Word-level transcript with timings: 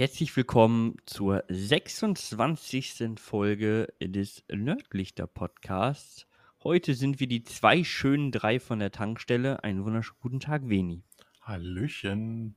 Herzlich 0.00 0.34
willkommen 0.34 0.96
zur 1.04 1.44
26. 1.50 3.20
Folge 3.20 3.92
des 4.02 4.42
Nerdlichter 4.50 5.26
Podcasts. 5.26 6.26
Heute 6.64 6.94
sind 6.94 7.20
wir 7.20 7.26
die 7.26 7.44
zwei 7.44 7.84
schönen 7.84 8.32
drei 8.32 8.60
von 8.60 8.78
der 8.78 8.92
Tankstelle. 8.92 9.62
Einen 9.62 9.84
wunderschönen 9.84 10.18
guten 10.22 10.40
Tag, 10.40 10.62
Veni. 10.70 11.04
Hallöchen. 11.42 12.56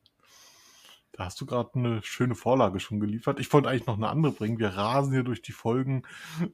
Da 1.11 1.25
hast 1.25 1.41
du 1.41 1.45
gerade 1.45 1.71
eine 1.75 2.01
schöne 2.03 2.35
Vorlage 2.35 2.79
schon 2.79 3.01
geliefert. 3.01 3.41
Ich 3.41 3.51
wollte 3.51 3.67
eigentlich 3.67 3.87
noch 3.87 3.97
eine 3.97 4.07
andere 4.07 4.31
bringen. 4.31 4.57
Wir 4.57 4.69
rasen 4.69 5.11
hier 5.11 5.23
durch 5.23 5.41
die 5.41 5.51
Folgen. 5.51 6.03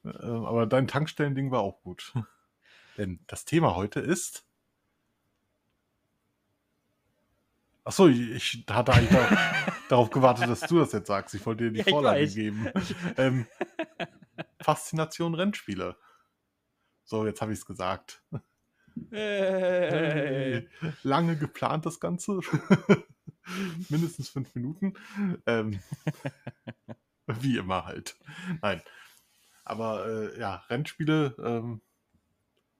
Äh, 0.03 0.25
aber 0.25 0.65
dein 0.65 0.87
Tankstellending 0.87 1.51
war 1.51 1.59
auch 1.59 1.83
gut. 1.83 2.13
Denn 2.97 3.19
das 3.27 3.45
Thema 3.45 3.75
heute 3.75 3.99
ist. 3.99 4.48
Achso, 7.83 8.07
ich 8.07 8.65
hatte 8.69 8.93
eigentlich 8.93 9.09
da, 9.09 9.73
darauf 9.89 10.09
gewartet, 10.09 10.49
dass 10.49 10.61
du 10.61 10.79
das 10.79 10.91
jetzt 10.91 11.07
sagst. 11.07 11.33
Ich 11.35 11.45
wollte 11.45 11.65
dir 11.65 11.71
die 11.71 11.79
Ja, 11.79 11.85
Vorlage 11.85 12.27
geben. 12.27 12.67
Ähm, 13.17 13.47
Faszination 14.61 15.33
Rennspiele. 15.33 15.95
So, 17.03 17.25
jetzt 17.25 17.41
habe 17.41 17.51
ich 17.53 17.59
es 17.59 17.65
gesagt. 17.65 18.23
Hey. 19.09 20.67
Lange 21.03 21.37
geplant 21.37 21.85
das 21.85 21.99
Ganze. 21.99 22.39
Mindestens 23.89 24.29
fünf 24.29 24.53
Minuten. 24.53 24.93
Ähm, 25.45 25.79
wie 27.27 27.57
immer 27.57 27.85
halt. 27.85 28.17
Nein. 28.61 28.81
Aber 29.63 30.05
äh, 30.07 30.39
ja, 30.39 30.55
Rennspiele, 30.69 31.35
ähm, 31.43 31.81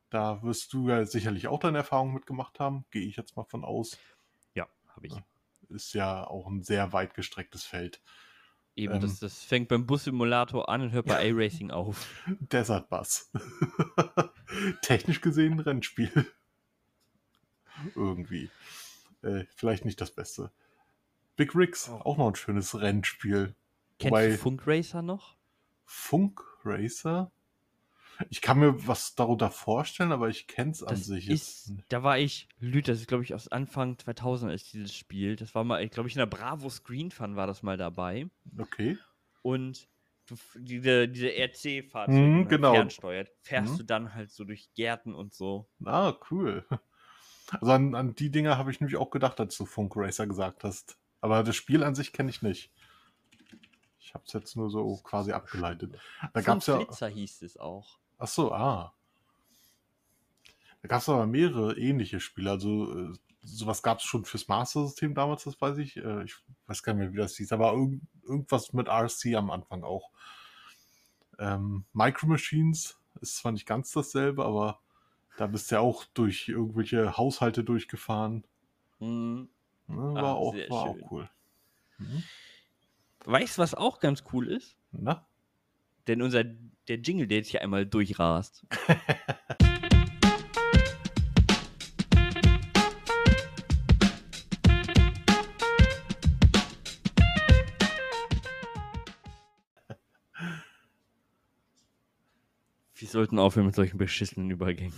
da 0.09 0.41
wirst 0.43 0.73
du 0.73 0.89
ja 0.89 1.05
sicherlich 1.05 1.47
auch 1.47 1.59
deine 1.59 1.79
Erfahrungen 1.79 2.13
mitgemacht 2.13 2.59
haben. 2.59 2.85
Gehe 2.91 3.07
ich 3.07 3.16
jetzt 3.16 3.35
mal 3.35 3.45
von 3.45 3.63
aus. 3.63 3.97
Habe 4.99 5.08
ich. 5.08 5.76
Ist 5.76 5.94
ja 5.94 6.26
auch 6.26 6.48
ein 6.48 6.63
sehr 6.63 6.94
weit 6.94 7.13
gestrecktes 7.13 7.63
Feld. 7.63 8.02
Eben, 8.76 8.95
Ähm. 8.95 9.02
das, 9.02 9.20
das 9.20 9.44
fängt 9.44 9.67
beim 9.70 9.85
Bus-Simulator 9.85 10.70
an 10.70 10.81
und 10.81 10.91
hört 10.91 11.05
bei 11.08 11.30
A-Racing 11.31 11.72
auf. 11.72 12.08
Desert 12.39 12.89
Bus. 12.89 13.31
Technisch 14.81 15.22
gesehen 15.22 15.53
ein 15.53 15.59
Rennspiel. 15.59 16.11
Irgendwie. 17.95 18.50
Äh, 19.22 19.45
vielleicht 19.56 19.86
nicht 19.86 20.00
das 20.02 20.11
Beste. 20.11 20.52
Big 21.36 21.56
Rigs, 21.56 21.89
Oh. 21.89 22.02
auch 22.03 22.17
noch 22.17 22.28
ein 22.28 22.36
schönes 22.36 22.80
Rennspiel. 22.80 23.56
Kennst 24.00 24.11
Wobei- 24.11 24.30
du 24.30 24.38
Funk 24.38 24.63
Racer 24.66 25.02
noch? 25.02 25.36
Funk 25.86 26.41
Racer? 26.63 27.31
Ich 28.30 28.42
kann 28.42 28.59
mir 28.59 28.86
was 28.88 29.16
darunter 29.16 29.50
vorstellen, 29.50 30.12
aber 30.12 30.28
ich 30.28 30.48
kenne 30.48 30.72
es 30.72 30.84
an 30.84 30.89
Das 30.89 31.06
sich 31.06 31.30
ist, 31.30 31.72
da 31.88 32.03
war 32.03 32.17
ich, 32.20 32.50
Lüt, 32.59 32.88
das 32.89 33.00
ist 33.00 33.08
glaube 33.08 33.23
ich 33.23 33.34
aus 33.34 33.48
Anfang 33.48 33.98
2000 33.98 34.52
ist 34.52 34.73
dieses 34.73 34.94
Spiel. 34.94 35.38
Das 35.38 35.56
war 35.56 35.64
mal, 35.64 35.88
glaube 35.88 36.09
ich, 36.09 36.16
in 36.16 36.20
der 36.20 36.25
Bravo 36.25 36.70
Screen 36.70 37.12
Fun 37.12 37.36
war 37.38 37.47
das 37.47 37.64
mal 37.64 37.78
dabei. 37.78 38.30
Okay. 38.58 38.97
Und 39.42 39.88
du, 40.28 40.36
diese, 40.56 41.08
diese 41.08 41.30
RC-Fahrzeuge, 41.30 42.17
die 42.20 42.34
man 42.36 42.47
genau. 42.50 42.73
fernsteuert, 42.73 43.31
fährst 43.42 43.73
Mhm. 43.73 43.78
du 43.78 43.84
dann 43.84 44.14
halt 44.14 44.31
so 44.31 44.44
durch 44.44 44.73
Gärten 44.73 45.16
und 45.16 45.34
so. 45.34 45.70
Ah, 45.86 46.14
cool. 46.30 46.66
Also 47.52 47.72
an, 47.72 47.95
an 47.95 48.14
die 48.16 48.30
Dinger 48.30 48.58
habe 48.58 48.70
ich 48.70 48.80
nämlich 48.80 48.97
auch 48.97 49.09
gedacht, 49.09 49.40
als 49.40 49.58
du 49.58 49.66
Funk 49.66 49.94
Racer 49.95 50.28
gesagt 50.28 50.64
hast. 50.64 50.97
Aber 51.22 51.42
das 51.44 51.56
Spiel 51.56 51.84
an 51.84 51.95
sich 51.95 52.14
kenne 52.14 52.30
ich 52.30 52.42
nicht. 52.42 52.72
Ich 54.00 54.14
habe 54.14 54.23
es 54.28 54.34
jetzt 54.34 54.56
nur 54.56 54.70
so 54.70 54.97
quasi 55.03 55.31
abgeleitet. 55.31 55.97
Da 56.34 56.42
gab 56.42 56.59
es 56.59 56.67
ja. 56.67 56.78
Flitzer 56.78 57.08
hieß 57.08 57.42
es 57.44 57.58
auch. 57.58 57.97
Ach 58.20 58.28
so, 58.28 58.52
ah. 58.53 58.94
Da 60.81 60.88
gab 60.88 61.02
es 61.02 61.09
aber 61.09 61.25
mehrere 61.25 61.78
ähnliche 61.78 62.20
Spiele. 62.20 62.52
Also 62.52 62.98
äh, 63.12 63.14
sowas 63.42 63.81
gab 63.84 64.00
es 64.00 64.03
schon 64.06 64.25
fürs 64.25 64.48
Master 64.48 64.86
System 64.86 65.14
damals, 65.14 65.44
das 65.44 65.59
weiß 65.59 65.78
ich. 65.80 65.98
Äh, 65.98 66.23
ich 66.23 66.36
weiß 66.67 66.84
gar 66.84 66.94
nicht 66.94 67.00
mehr, 67.02 67.14
wie 67.14 67.17
das 67.17 67.36
hieß, 67.36 67.52
aber 67.52 67.73
irgend, 67.73 68.03
irgendwas 68.23 68.73
mit 68.73 68.88
RC 68.88 69.36
am 69.36 69.50
Anfang 69.52 69.84
auch. 69.84 70.12
Ähm, 71.40 71.86
Micro 71.94 72.28
Machines 72.28 73.00
ist 73.22 73.38
zwar 73.38 73.52
nicht 73.52 73.66
ganz 73.66 73.92
dasselbe, 73.92 74.45
aber 74.45 74.80
da 75.38 75.47
bist 75.47 75.72
du 75.72 75.75
ja 75.75 75.81
auch 75.81 76.06
durch 76.13 76.50
irgendwelche 76.50 77.18
Haushalte 77.18 77.63
durchgefahren. 77.63 78.46
Hm. 79.00 79.50
War 79.88 80.24
Ah, 80.24 80.34
auch, 80.34 80.53
war 80.68 80.84
auch 80.84 81.12
cool. 81.12 81.29
Mhm. 81.97 82.24
Weißt 83.25 83.58
du, 83.58 83.62
was 83.62 83.74
auch 83.75 84.00
ganz 84.00 84.24
cool 84.34 84.47
ist? 84.50 84.78
Na? 84.91 85.28
Denn 86.09 86.24
unser, 86.24 86.44
der 86.44 86.97
Jingle, 86.97 87.28
der 87.28 87.38
jetzt 87.38 87.50
hier 87.50 87.62
einmal 87.62 87.86
durchrast. 87.86 88.66
Wir 102.96 103.08
sollten 103.08 103.38
aufhören 103.38 103.68
mit 103.68 103.76
solchen 103.76 104.00
beschissenen 104.00 104.50
Übergängen. 104.50 104.96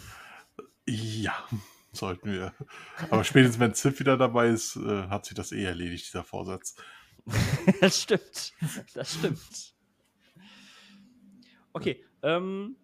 Ja, 0.88 1.46
sollten 1.92 2.32
wir. 2.32 2.54
Aber 3.10 3.26
spätestens, 3.26 3.60
wenn 3.60 3.74
Ziff 3.74 4.00
wieder 4.00 4.16
dabei 4.16 4.48
ist, 4.48 4.78
äh, 4.78 5.10
hat 5.10 5.26
sich 5.26 5.36
das 5.36 5.52
eh 5.52 5.66
erledigt, 5.66 6.08
dieser 6.08 6.24
Vorsatz. 6.24 6.78
das 7.82 8.02
stimmt. 8.02 8.54
Das 8.94 9.16
stimmt. 9.16 9.76
Okay, 11.74 12.04
ähm, 12.24 12.76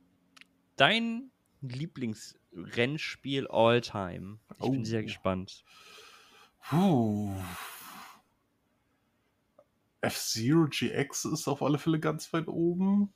dein 0.75 1.31
Lieblingsrennspiel 1.61 3.47
all 3.47 3.81
time. 3.81 4.39
Ich 4.53 4.57
bin 4.71 4.81
Oh. 4.81 4.85
sehr 4.85 5.03
gespannt. 5.03 5.63
Puh. 6.69 7.35
F-Zero 10.01 10.67
GX 10.69 11.25
ist 11.25 11.47
auf 11.47 11.61
alle 11.61 11.79
Fälle 11.79 11.99
ganz 11.99 12.31
weit 12.33 12.47
oben. 12.47 13.13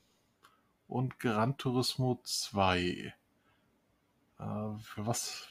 Und 0.87 1.19
Gran 1.19 1.57
Turismo 1.57 2.19
2. 2.23 2.81
Äh, 2.83 3.13
für 4.39 5.05
was? 5.05 5.47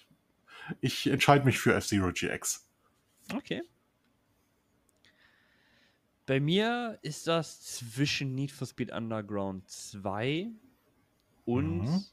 Ich 0.81 1.07
entscheide 1.07 1.45
mich 1.47 1.59
für 1.59 1.73
F-Zero 1.75 2.13
GX. 2.13 2.69
Okay. 3.35 3.63
Bei 6.31 6.39
mir 6.39 6.97
ist 7.03 7.27
das 7.27 7.61
zwischen 7.61 8.37
Need 8.37 8.53
for 8.53 8.65
Speed 8.65 8.93
Underground 8.93 9.69
2 9.69 10.47
und 11.45 11.79
Mhm. 11.81 12.05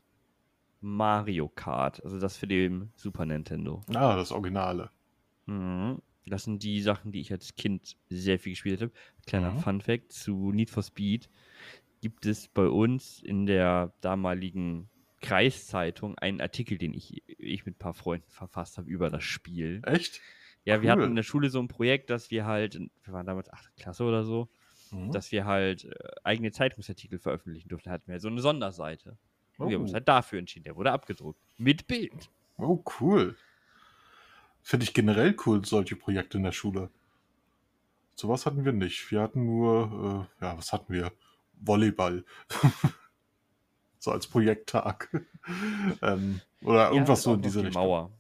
Mario 0.82 1.50
Kart. 1.50 2.04
Also 2.04 2.20
das 2.20 2.36
für 2.36 2.48
den 2.48 2.92
Super 2.96 3.28
Nintendo. 3.28 3.84
Ah, 3.94 4.16
das 4.16 4.32
Originale. 4.32 4.90
Mhm. 5.46 6.02
Das 6.26 6.46
sind 6.46 6.64
die 6.64 6.82
Sachen, 6.82 7.12
die 7.12 7.20
ich 7.22 7.32
als 7.32 7.54
Kind 7.58 7.96
sehr 8.10 8.40
viel 8.40 8.54
gespielt 8.54 8.82
habe. 8.82 8.92
Kleiner 9.28 9.52
Mhm. 9.52 9.60
Fun 9.60 9.82
Fact 9.82 10.12
zu 10.12 10.52
Need 10.52 10.72
for 10.72 10.82
Speed 10.82 11.30
gibt 12.02 12.26
es 12.26 12.48
bei 12.48 12.66
uns 12.66 13.22
in 13.22 13.46
der 13.46 13.94
damaligen 14.02 14.90
Kreiszeitung 15.22 16.18
einen 16.18 16.42
Artikel, 16.42 16.80
den 16.80 16.96
ich, 16.96 17.22
ich 17.28 17.68
mit 17.68 17.76
ein 17.76 17.78
paar 17.78 17.94
Freunden 17.94 18.32
verfasst 18.32 18.80
habe 18.80 18.90
über 18.90 19.12
das 19.12 19.24
Spiel. 19.24 19.84
Echt? 19.86 20.22
Ja, 20.68 20.82
wir 20.82 20.90
cool. 20.90 20.92
hatten 20.92 21.04
in 21.12 21.16
der 21.16 21.24
Schule 21.24 21.50
so 21.50 21.60
ein 21.60 21.68
Projekt, 21.68 22.10
dass 22.10 22.30
wir 22.30 22.46
halt, 22.46 22.80
wir 23.04 23.14
waren 23.14 23.26
damals 23.26 23.50
8. 23.52 23.76
Klasse 23.78 24.04
oder 24.04 24.24
so, 24.24 24.50
Mhm. 24.92 25.12
dass 25.12 25.32
wir 25.32 25.46
halt 25.46 25.86
äh, 25.86 25.94
eigene 26.24 26.52
Zeitungsartikel 26.52 27.20
veröffentlichen 27.20 27.68
durften. 27.70 27.90
Da 27.90 27.94
hatten 27.94 28.12
wir 28.12 28.20
so 28.20 28.28
eine 28.30 28.42
Sonderseite. 28.42 29.18
Und 29.58 29.70
wir 29.70 29.76
haben 29.76 29.82
uns 29.84 29.92
Oh. 29.92 29.96
halt 29.96 30.08
dafür 30.08 30.40
entschieden. 30.40 30.64
Der 30.66 30.76
wurde 30.76 30.92
abgedruckt. 30.92 31.40
Mit 31.58 31.88
Bild. 31.88 32.30
Oh, 32.58 32.84
cool. 33.00 33.36
Finde 34.62 34.84
ich 34.86 34.94
generell 34.94 35.36
cool, 35.46 35.66
solche 35.66 35.96
Projekte 35.96 36.38
in 36.38 36.44
der 36.44 36.52
Schule. 36.52 36.90
Sowas 38.16 38.46
hatten 38.46 38.66
wir 38.66 38.72
nicht. 38.74 39.10
Wir 39.12 39.22
hatten 39.22 39.46
nur, 39.46 40.28
äh, 40.42 40.46
ja, 40.46 40.58
was 40.58 40.74
hatten 40.74 40.92
wir? 40.94 41.12
Volleyball. 41.60 42.24
so 44.00 44.12
als 44.12 44.28
Projekttag. 44.28 45.10
ähm, 46.02 46.42
oder 46.62 46.92
irgendwas 46.92 47.20
Ja, 47.20 47.24
so 47.24 47.34
in 47.36 47.42
diese 47.42 47.60
die 47.62 47.66
Richtung. 47.68 47.84
Mauer. 47.84 48.12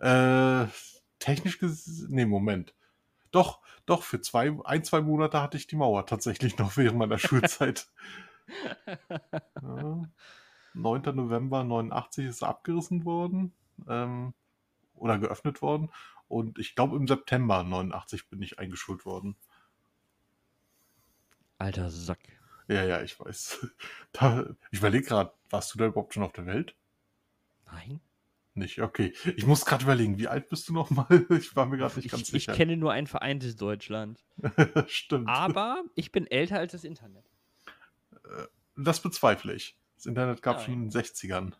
Äh, 0.00 0.66
technisch 1.24 1.58
gesehen, 1.58 2.08
nee, 2.10 2.26
Moment. 2.26 2.74
Doch, 3.30 3.60
doch, 3.86 4.02
für 4.02 4.20
zwei, 4.20 4.54
ein, 4.64 4.84
zwei 4.84 5.00
Monate 5.00 5.40
hatte 5.40 5.56
ich 5.56 5.66
die 5.66 5.76
Mauer 5.76 6.06
tatsächlich 6.06 6.58
noch 6.58 6.76
während 6.76 6.98
meiner 6.98 7.18
Schulzeit. 7.18 7.88
ja, 9.62 10.08
9. 10.74 11.02
November 11.16 11.64
89 11.64 12.26
ist 12.26 12.42
abgerissen 12.42 13.04
worden 13.04 13.52
ähm, 13.88 14.34
oder 14.94 15.18
geöffnet 15.18 15.62
worden. 15.62 15.90
Und 16.28 16.58
ich 16.58 16.74
glaube, 16.74 16.96
im 16.96 17.08
September 17.08 17.62
89 17.62 18.28
bin 18.28 18.42
ich 18.42 18.58
eingeschult 18.58 19.06
worden. 19.06 19.36
Alter 21.58 21.90
Sack. 21.90 22.20
Ja, 22.68 22.84
ja, 22.84 23.02
ich 23.02 23.18
weiß. 23.18 23.66
Da, 24.12 24.44
ich 24.70 24.78
überlege 24.78 25.06
gerade, 25.06 25.32
warst 25.50 25.74
du 25.74 25.78
da 25.78 25.86
überhaupt 25.86 26.14
schon 26.14 26.22
auf 26.22 26.32
der 26.32 26.46
Welt? 26.46 26.76
Nein? 27.66 28.00
Nicht, 28.56 28.80
okay. 28.80 29.12
Ich 29.36 29.46
muss 29.46 29.64
gerade 29.64 29.82
überlegen, 29.82 30.16
wie 30.18 30.28
alt 30.28 30.48
bist 30.48 30.68
du 30.68 30.72
noch 30.72 30.90
mal? 30.90 31.06
Ich 31.30 31.56
war 31.56 31.66
mir 31.66 31.76
gerade 31.76 31.96
nicht 31.96 32.06
Ich, 32.06 32.10
ganz 32.12 32.22
ich 32.22 32.28
sicher. 32.30 32.52
kenne 32.52 32.76
nur 32.76 32.92
ein 32.92 33.06
vereintes 33.08 33.56
Deutschland. 33.56 34.24
Stimmt. 34.86 35.28
Aber 35.28 35.82
ich 35.96 36.12
bin 36.12 36.26
älter 36.28 36.58
als 36.58 36.72
das 36.72 36.84
Internet. 36.84 37.24
Das 38.76 39.00
bezweifle 39.00 39.54
ich. 39.54 39.76
Das 39.96 40.06
Internet 40.06 40.40
gab 40.42 40.56
Nein. 40.56 40.64
schon 40.64 40.74
in 40.74 40.88
den 40.88 40.90
60ern. 40.90 41.52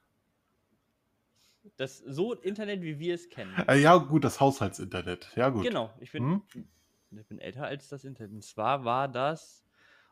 Das 1.77 1.99
so 1.99 2.35
Internet, 2.35 2.83
wie 2.83 2.99
wir 2.99 3.15
es 3.15 3.29
kennen. 3.29 3.53
Äh, 3.67 3.81
ja, 3.81 3.97
gut, 3.97 4.23
das 4.23 4.39
Haushaltsinternet. 4.41 5.31
Ja, 5.35 5.49
gut. 5.49 5.65
Genau, 5.65 5.93
ich 5.99 6.13
bin 6.13 6.43
Hm? 6.53 6.69
ich 7.11 7.27
bin 7.27 7.39
älter 7.41 7.65
als 7.65 7.89
das 7.89 8.05
Internet. 8.05 8.33
Und 8.33 8.45
zwar 8.45 8.85
war 8.85 9.09
das, 9.09 9.65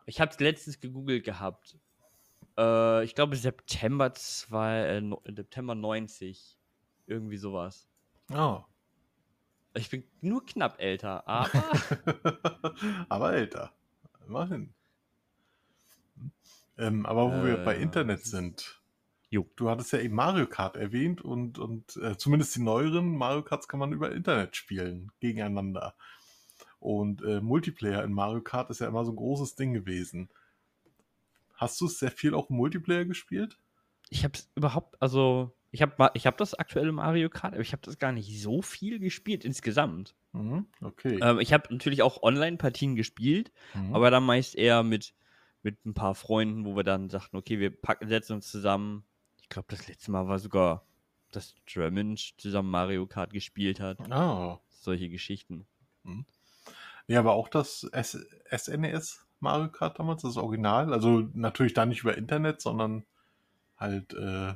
ich 0.06 0.20
habe 0.20 0.32
es 0.32 0.40
letztens 0.40 0.80
gegoogelt 0.80 1.24
gehabt. 1.24 1.78
Äh, 2.58 3.04
ich 3.04 3.14
glaube 3.14 3.36
September 3.36 4.12
2, 4.14 4.80
äh, 5.26 5.32
September 5.34 5.74
90. 5.74 6.58
Irgendwie 7.12 7.36
sowas. 7.36 7.86
Oh. 8.32 8.62
Ich 9.74 9.90
bin 9.90 10.04
nur 10.20 10.44
knapp 10.44 10.80
älter, 10.80 11.26
aber. 11.28 11.62
aber 13.08 13.34
älter. 13.34 13.72
Immerhin. 14.26 14.72
Ähm, 16.78 17.04
aber 17.04 17.32
wo 17.32 17.44
wir 17.44 17.58
bei 17.58 17.76
Äh, 17.76 17.82
Internet 17.82 18.24
sind. 18.24 18.80
Jo. 19.28 19.46
Du 19.56 19.68
hattest 19.68 19.92
ja 19.92 19.98
eben 19.98 20.14
Mario 20.14 20.46
Kart 20.46 20.76
erwähnt 20.76 21.22
und, 21.22 21.58
und 21.58 21.96
äh, 21.96 22.16
zumindest 22.16 22.56
die 22.56 22.62
neueren 22.62 23.16
Mario 23.16 23.42
Karts 23.42 23.68
kann 23.68 23.80
man 23.80 23.92
über 23.92 24.12
Internet 24.12 24.56
spielen, 24.56 25.12
gegeneinander. 25.20 25.94
Und 26.80 27.22
äh, 27.22 27.40
Multiplayer 27.40 28.04
in 28.04 28.12
Mario 28.12 28.40
Kart 28.40 28.70
ist 28.70 28.80
ja 28.80 28.88
immer 28.88 29.04
so 29.04 29.12
ein 29.12 29.16
großes 29.16 29.54
Ding 29.54 29.72
gewesen. 29.72 30.28
Hast 31.54 31.80
du 31.80 31.86
sehr 31.86 32.10
viel 32.10 32.34
auch 32.34 32.50
im 32.50 32.56
Multiplayer 32.56 33.04
gespielt? 33.04 33.58
ich 34.12 34.24
habe 34.24 34.34
es 34.34 34.50
überhaupt, 34.54 35.00
also 35.00 35.54
ich 35.72 35.82
habe 35.82 36.10
ich 36.14 36.26
hab 36.26 36.36
das 36.36 36.54
aktuelle 36.54 36.92
Mario 36.92 37.28
Kart, 37.30 37.54
aber 37.54 37.62
ich 37.62 37.72
habe 37.72 37.82
das 37.82 37.98
gar 37.98 38.12
nicht 38.12 38.40
so 38.40 38.62
viel 38.62 38.98
gespielt 39.00 39.44
insgesamt. 39.44 40.14
Mhm, 40.32 40.66
okay. 40.80 41.18
Ähm, 41.20 41.40
ich 41.40 41.52
habe 41.52 41.72
natürlich 41.72 42.02
auch 42.02 42.22
Online-Partien 42.22 42.94
gespielt, 42.94 43.50
Mhm. 43.74 43.94
aber 43.94 44.10
dann 44.10 44.22
meist 44.24 44.54
eher 44.54 44.82
mit, 44.82 45.14
mit 45.62 45.84
ein 45.84 45.94
paar 45.94 46.14
Freunden, 46.14 46.64
wo 46.64 46.76
wir 46.76 46.84
dann 46.84 47.10
sagten, 47.10 47.36
okay, 47.36 47.58
wir 47.58 47.70
packen, 47.70 48.06
setzen 48.08 48.34
uns 48.34 48.50
zusammen. 48.50 49.04
Ich 49.40 49.48
glaube, 49.48 49.66
das 49.70 49.88
letzte 49.88 50.10
Mal 50.10 50.28
war 50.28 50.38
sogar, 50.38 50.86
dass 51.32 51.54
Drummond 51.72 52.34
zusammen 52.38 52.70
Mario 52.70 53.06
Kart 53.06 53.32
gespielt 53.32 53.80
hat. 53.80 53.98
ah. 54.10 54.60
Solche 54.68 55.08
Geschichten. 55.08 55.66
Ja, 57.06 57.20
aber 57.20 57.32
auch 57.34 57.48
das 57.48 57.84
S 57.92 58.18
SNES 58.50 59.26
Mario 59.40 59.68
Kart 59.70 59.98
damals, 59.98 60.22
das 60.22 60.36
Original. 60.36 60.92
Also 60.92 61.28
natürlich 61.34 61.72
da 61.74 61.86
nicht 61.86 62.00
über 62.02 62.16
Internet, 62.18 62.60
sondern 62.60 63.04
halt. 63.78 64.12
Äh, 64.14 64.54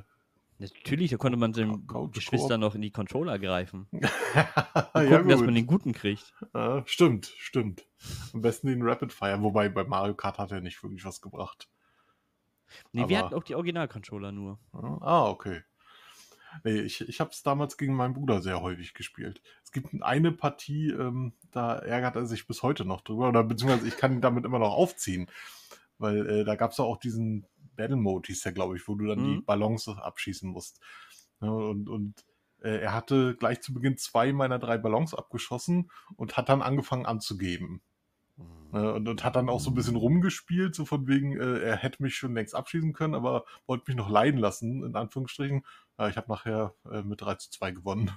Natürlich, 0.59 1.11
da 1.11 1.17
konnte 1.17 1.37
man 1.37 1.53
seinen 1.53 1.85
Couch 1.85 2.15
Geschwistern 2.15 2.59
noch 2.61 2.73
in 2.73 2.81
die 2.81 2.89
Controller 2.91 3.37
greifen. 3.37 3.87
Und 3.91 4.01
ja, 4.03 4.43
gucken, 4.43 5.27
dass 5.29 5.37
gut. 5.37 5.45
man 5.45 5.55
den 5.55 5.67
guten 5.67 5.93
kriegt. 5.93 6.33
Ja, 6.53 6.81
stimmt, 6.87 7.27
stimmt. 7.37 7.85
Am 8.33 8.41
besten 8.41 8.67
den 8.67 8.81
Rapid 8.81 9.13
Fire, 9.13 9.41
wobei 9.43 9.69
bei 9.69 9.83
Mario 9.83 10.15
Kart 10.15 10.39
hat 10.39 10.51
er 10.51 10.61
nicht 10.61 10.81
wirklich 10.81 11.05
was 11.05 11.21
gebracht. 11.21 11.69
Nee, 12.91 13.07
wir 13.07 13.17
Aber- 13.19 13.25
hatten 13.27 13.35
auch 13.35 13.43
die 13.43 13.55
Original-Controller 13.55 14.31
nur. 14.31 14.57
Ja, 14.73 14.97
Ah, 15.01 15.29
okay. 15.29 15.61
Nee, 16.63 16.79
ich, 16.81 17.01
ich 17.07 17.19
habe 17.19 17.29
es 17.29 17.43
damals 17.43 17.77
gegen 17.77 17.93
meinen 17.93 18.15
Bruder 18.15 18.41
sehr 18.41 18.61
häufig 18.61 18.93
gespielt. 18.95 19.41
Es 19.63 19.71
gibt 19.71 19.89
eine 20.01 20.31
Partie, 20.31 20.89
ähm, 20.89 21.33
da 21.51 21.75
ärgert 21.75 22.15
er 22.15 22.25
sich 22.25 22.47
bis 22.47 22.63
heute 22.63 22.83
noch 22.83 23.01
drüber, 23.01 23.29
oder 23.29 23.43
beziehungsweise 23.43 23.87
ich 23.87 23.97
kann 23.97 24.13
ihn 24.13 24.21
damit 24.21 24.43
immer 24.45 24.59
noch 24.59 24.73
aufziehen. 24.73 25.29
Weil 25.99 26.27
äh, 26.29 26.43
da 26.45 26.55
gab 26.55 26.71
es 26.71 26.79
auch 26.79 26.97
diesen 26.97 27.45
Battle 27.77 27.97
Mode, 27.97 28.27
hieß 28.27 28.41
der, 28.43 28.53
glaube 28.53 28.77
ich, 28.77 28.87
wo 28.89 28.95
du 28.95 29.05
dann 29.07 29.23
die 29.23 29.37
Mhm. 29.37 29.45
Ballons 29.45 29.87
abschießen 29.89 30.49
musst. 30.49 30.81
Ja, 31.41 31.49
und 31.49 31.89
und 31.89 32.25
äh, 32.61 32.79
er 32.81 32.93
hatte 32.93 33.35
gleich 33.37 33.61
zu 33.61 33.73
Beginn 33.73 33.97
zwei 33.97 34.33
meiner 34.33 34.59
drei 34.59 34.77
Ballons 34.79 35.13
abgeschossen 35.13 35.91
und 36.17 36.37
hat 36.37 36.49
dann 36.49 36.61
angefangen 36.63 37.05
anzugeben. 37.05 37.81
Äh, 38.73 38.77
Und, 38.79 39.07
und 39.07 39.23
hat 39.23 39.35
dann 39.35 39.49
auch 39.49 39.59
so 39.59 39.71
ein 39.71 39.75
bisschen 39.75 39.95
rumgespielt, 39.95 40.75
so 40.75 40.85
von 40.85 41.07
wegen, 41.07 41.39
äh, 41.39 41.59
er 41.59 41.77
hätte 41.77 42.03
mich 42.03 42.15
schon 42.17 42.33
längst 42.35 42.55
abschießen 42.55 42.93
können, 42.93 43.15
aber 43.15 43.45
wollte 43.67 43.85
mich 43.87 43.97
noch 43.97 44.09
leiden 44.09 44.39
lassen, 44.39 44.83
in 44.83 44.95
Anführungsstrichen. 44.95 45.65
Ja, 45.97 46.09
ich 46.09 46.17
habe 46.17 46.29
nachher 46.31 46.73
äh, 46.91 47.01
mit 47.03 47.21
3 47.21 47.35
zu 47.35 47.49
2 47.51 47.71
gewonnen. 47.71 48.11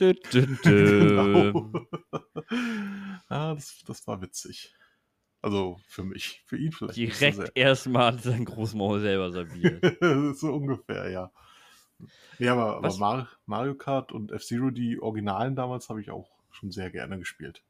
Dü, 0.00 0.14
dü, 0.32 0.46
dü. 0.64 0.64
genau. 1.08 1.72
ja, 3.30 3.54
das, 3.54 3.82
das 3.86 4.06
war 4.06 4.20
witzig. 4.22 4.74
Also 5.44 5.78
für 5.86 6.04
mich, 6.04 6.42
für 6.46 6.56
ihn 6.56 6.72
vielleicht. 6.72 6.96
Direkt 6.96 7.52
erstmal 7.54 8.18
sein 8.18 8.44
Großmaul 8.46 9.00
selber 9.00 9.30
serviert. 9.30 9.82
so 10.38 10.54
ungefähr, 10.54 11.10
ja. 11.10 11.30
Nee, 12.38 12.48
aber, 12.48 12.76
aber 12.76 12.88
Was- 12.88 12.98
Mar 12.98 13.28
Mario 13.44 13.74
Kart 13.74 14.10
und 14.10 14.32
F-Zero, 14.32 14.70
die 14.70 14.98
Originalen 15.00 15.54
damals, 15.54 15.88
habe 15.90 16.00
ich 16.00 16.10
auch 16.10 16.30
schon 16.50 16.70
sehr 16.70 16.90
gerne 16.90 17.18
gespielt. 17.18 17.62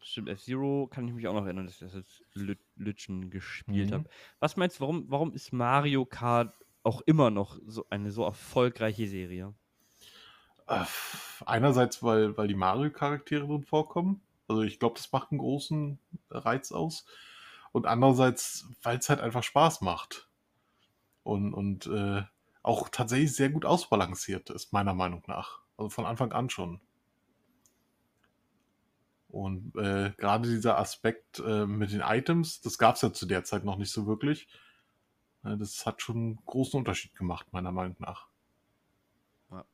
Stimmt, 0.00 0.28
F-Zero 0.28 0.88
kann 0.88 1.06
ich 1.06 1.14
mich 1.14 1.28
auch 1.28 1.34
noch 1.34 1.44
erinnern, 1.44 1.66
dass 1.66 1.74
ich 1.74 1.80
das 1.80 1.94
jetzt 1.94 2.24
Lüt 2.34 2.58
Lütchen 2.76 3.30
gespielt 3.30 3.90
Mhm. 3.90 3.94
habe. 3.94 4.04
Was 4.40 4.56
meinst 4.56 4.76
du, 4.78 4.80
warum, 4.80 5.04
warum 5.08 5.32
ist 5.34 5.52
Mario 5.52 6.04
Kart 6.04 6.52
auch 6.82 7.00
immer 7.02 7.30
noch 7.30 7.58
so 7.66 7.86
eine 7.90 8.10
so 8.10 8.24
erfolgreiche 8.24 9.06
Serie? 9.06 9.54
Äh, 10.66 10.84
Einerseits, 11.46 12.02
weil, 12.02 12.36
weil 12.36 12.48
die 12.48 12.54
Mario-Charaktere 12.54 13.46
drin 13.46 13.62
vorkommen. 13.62 14.20
Also 14.48 14.62
ich 14.62 14.78
glaube, 14.78 14.94
das 14.96 15.12
macht 15.12 15.30
einen 15.30 15.40
großen 15.40 15.98
Reiz 16.30 16.72
aus. 16.72 17.04
Und 17.72 17.86
andererseits, 17.86 18.66
weil 18.82 18.98
es 18.98 19.08
halt 19.08 19.20
einfach 19.20 19.42
Spaß 19.42 19.82
macht. 19.82 20.28
Und, 21.22 21.52
und 21.52 21.86
äh, 21.86 22.22
auch 22.62 22.88
tatsächlich 22.88 23.34
sehr 23.34 23.50
gut 23.50 23.64
ausbalanciert 23.64 24.50
ist, 24.50 24.72
meiner 24.72 24.94
Meinung 24.94 25.22
nach. 25.26 25.60
Also 25.76 25.90
von 25.90 26.06
Anfang 26.06 26.32
an 26.32 26.50
schon. 26.50 26.80
Und 29.28 29.76
äh, 29.76 30.12
gerade 30.16 30.48
dieser 30.48 30.78
Aspekt 30.78 31.38
äh, 31.40 31.66
mit 31.66 31.92
den 31.92 32.00
Items, 32.00 32.60
das 32.62 32.78
gab 32.78 32.94
es 32.94 33.02
ja 33.02 33.12
zu 33.12 33.26
der 33.26 33.44
Zeit 33.44 33.64
noch 33.64 33.76
nicht 33.76 33.92
so 33.92 34.06
wirklich. 34.06 34.48
Äh, 35.44 35.56
das 35.58 35.84
hat 35.84 36.00
schon 36.00 36.16
einen 36.16 36.38
großen 36.46 36.78
Unterschied 36.78 37.14
gemacht, 37.14 37.46
meiner 37.52 37.72
Meinung 37.72 37.96
nach. 37.98 38.28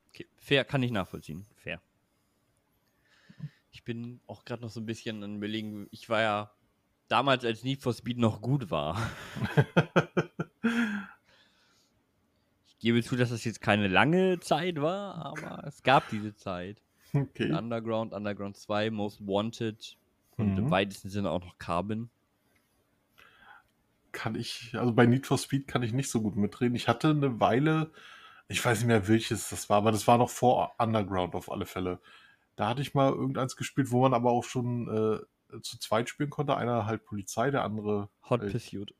Okay. 0.09 0.27
Fair, 0.37 0.65
kann 0.65 0.83
ich 0.83 0.91
nachvollziehen. 0.91 1.45
Fair. 1.55 1.81
Ich 3.75 3.83
bin 3.83 4.21
auch 4.25 4.45
gerade 4.45 4.61
noch 4.61 4.69
so 4.69 4.79
ein 4.79 4.85
bisschen 4.85 5.21
an 5.21 5.35
überlegen, 5.35 5.87
ich 5.91 6.07
war 6.07 6.21
ja 6.21 6.51
damals, 7.09 7.43
als 7.43 7.61
Need 7.65 7.81
for 7.81 7.93
Speed 7.93 8.17
noch 8.17 8.41
gut 8.41 8.71
war. 8.71 8.97
Ich 12.67 12.77
gebe 12.79 13.01
zu, 13.03 13.15
dass 13.15 13.29
das 13.31 13.43
jetzt 13.43 13.61
keine 13.61 13.87
lange 13.87 14.39
Zeit 14.39 14.79
war, 14.81 15.15
aber 15.25 15.63
es 15.65 15.81
gab 15.83 16.07
diese 16.09 16.35
Zeit. 16.35 16.81
Okay. 17.13 17.51
Underground, 17.51 18.13
Underground 18.13 18.57
2, 18.57 18.91
Most 18.91 19.21
Wanted 19.27 19.97
und 20.37 20.57
im 20.57 20.65
Mhm. 20.65 20.71
weitesten 20.71 21.09
Sinne 21.09 21.31
auch 21.31 21.41
noch 21.41 21.57
Carbon. 21.57 22.09
kann 24.11 24.35
ich, 24.35 24.71
also 24.77 24.93
bei 24.93 25.05
Need 25.05 25.27
for 25.27 25.37
Speed 25.37 25.67
kann 25.67 25.83
ich 25.83 25.91
nicht 25.93 26.09
so 26.09 26.21
gut 26.21 26.35
mitreden. 26.35 26.75
Ich 26.75 26.87
hatte 26.87 27.09
eine 27.09 27.39
Weile, 27.39 27.91
ich 28.47 28.63
weiß 28.63 28.79
nicht 28.79 28.87
mehr 28.87 29.07
welches 29.07 29.49
das 29.49 29.69
war, 29.69 29.77
aber 29.77 29.91
das 29.91 30.07
war 30.07 30.17
noch 30.17 30.29
vor 30.29 30.75
Underground 30.79 31.35
auf 31.35 31.51
alle 31.51 31.65
Fälle. 31.65 31.99
Da 32.55 32.69
hatte 32.69 32.81
ich 32.81 32.93
mal 32.93 33.11
irgendeins 33.11 33.55
gespielt, 33.55 33.91
wo 33.91 34.01
man 34.01 34.13
aber 34.13 34.31
auch 34.31 34.43
schon 34.43 34.87
äh, 34.87 35.59
zu 35.61 35.79
zweit 35.79 36.09
spielen 36.09 36.29
konnte. 36.29 36.55
Einer 36.55 36.85
halt 36.85 37.05
Polizei, 37.05 37.51
der 37.51 37.63
andere. 37.63 38.09
Hot 38.29 38.41
äh, 38.43 38.49
Pursuit. 38.49 38.93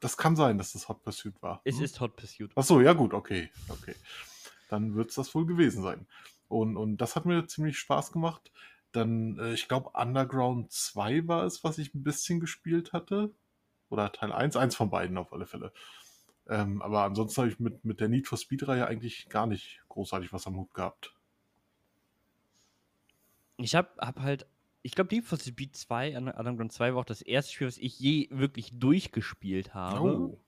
Das 0.00 0.16
kann 0.16 0.36
sein, 0.36 0.58
dass 0.58 0.72
das 0.72 0.88
Hot 0.88 1.02
Pursuit 1.02 1.40
war. 1.42 1.60
Es 1.64 1.78
Hm? 1.78 1.84
ist 1.84 2.00
Hot 2.00 2.16
Pursuit. 2.16 2.52
Ach 2.54 2.62
so, 2.64 2.80
ja 2.80 2.92
gut, 2.92 3.14
okay, 3.14 3.50
okay. 3.68 3.94
Dann 4.68 4.94
wird 4.94 5.10
es 5.10 5.16
das 5.16 5.34
wohl 5.34 5.46
gewesen 5.46 5.82
sein. 5.82 6.06
Und, 6.48 6.76
und 6.76 6.98
das 6.98 7.16
hat 7.16 7.24
mir 7.26 7.46
ziemlich 7.46 7.78
Spaß 7.78 8.12
gemacht. 8.12 8.52
Dann, 8.92 9.38
äh, 9.38 9.54
ich 9.54 9.66
glaube, 9.66 9.90
Underground 9.94 10.70
2 10.70 11.26
war 11.26 11.44
es, 11.44 11.64
was 11.64 11.78
ich 11.78 11.94
ein 11.94 12.04
bisschen 12.04 12.38
gespielt 12.40 12.92
hatte. 12.92 13.32
Oder 13.88 14.12
Teil 14.12 14.32
1, 14.32 14.56
eins 14.56 14.76
von 14.76 14.90
beiden 14.90 15.18
auf 15.18 15.32
alle 15.32 15.46
Fälle. 15.46 15.72
Ähm, 16.48 16.82
aber 16.82 17.04
ansonsten 17.04 17.40
habe 17.42 17.50
ich 17.50 17.58
mit, 17.58 17.84
mit 17.84 18.00
der 18.00 18.08
Need 18.08 18.28
for 18.28 18.38
Speed-Reihe 18.38 18.86
eigentlich 18.86 19.28
gar 19.28 19.46
nicht 19.46 19.80
großartig 19.88 20.32
was 20.32 20.46
am 20.46 20.56
Hut 20.56 20.74
gehabt. 20.74 21.14
Ich 23.56 23.74
habe 23.74 23.88
hab 23.98 24.20
halt, 24.20 24.46
ich 24.82 24.92
glaube, 24.94 25.14
Need 25.14 25.24
for 25.24 25.38
Speed 25.38 25.76
2, 25.76 26.16
Un- 26.16 26.28
Underground 26.28 26.72
2 26.72 26.94
war 26.94 27.00
auch 27.00 27.04
das 27.04 27.22
erste 27.22 27.52
Spiel, 27.52 27.66
was 27.66 27.78
ich 27.78 27.98
je 27.98 28.28
wirklich 28.30 28.78
durchgespielt 28.78 29.74
habe. 29.74 30.08
Oh, 30.18 30.40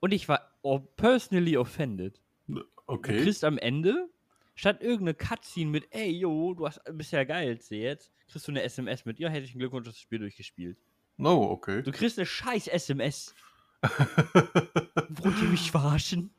Und 0.00 0.12
ich 0.12 0.28
war 0.28 0.52
personally 0.96 1.56
offended. 1.56 2.20
Du 2.48 2.62
okay. 2.86 3.22
kriegst 3.22 3.44
am 3.44 3.58
Ende, 3.58 4.08
statt 4.54 4.82
irgendeine 4.82 5.14
Cutscene 5.14 5.70
mit, 5.70 5.86
ey, 5.90 6.10
yo, 6.10 6.54
du 6.54 6.66
hast, 6.66 6.80
bist 6.92 7.12
ja 7.12 7.24
geil 7.24 7.58
jetzt, 7.70 8.10
kriegst 8.28 8.46
du 8.46 8.52
eine 8.52 8.62
SMS 8.62 9.04
mit, 9.04 9.18
ja, 9.18 9.28
herzlichen 9.28 9.58
Glückwunsch, 9.58 9.84
du 9.84 9.90
hast 9.90 9.96
das 9.96 10.02
Spiel 10.02 10.18
durchgespielt. 10.18 10.76
No, 11.16 11.50
okay. 11.50 11.82
Du 11.82 11.92
kriegst 11.92 12.18
eine 12.18 12.26
scheiß 12.26 12.66
SMS. 12.68 13.34
Wollt 13.82 15.42
ihr 15.42 15.48
mich 15.48 15.70
verarschen? 15.70 16.34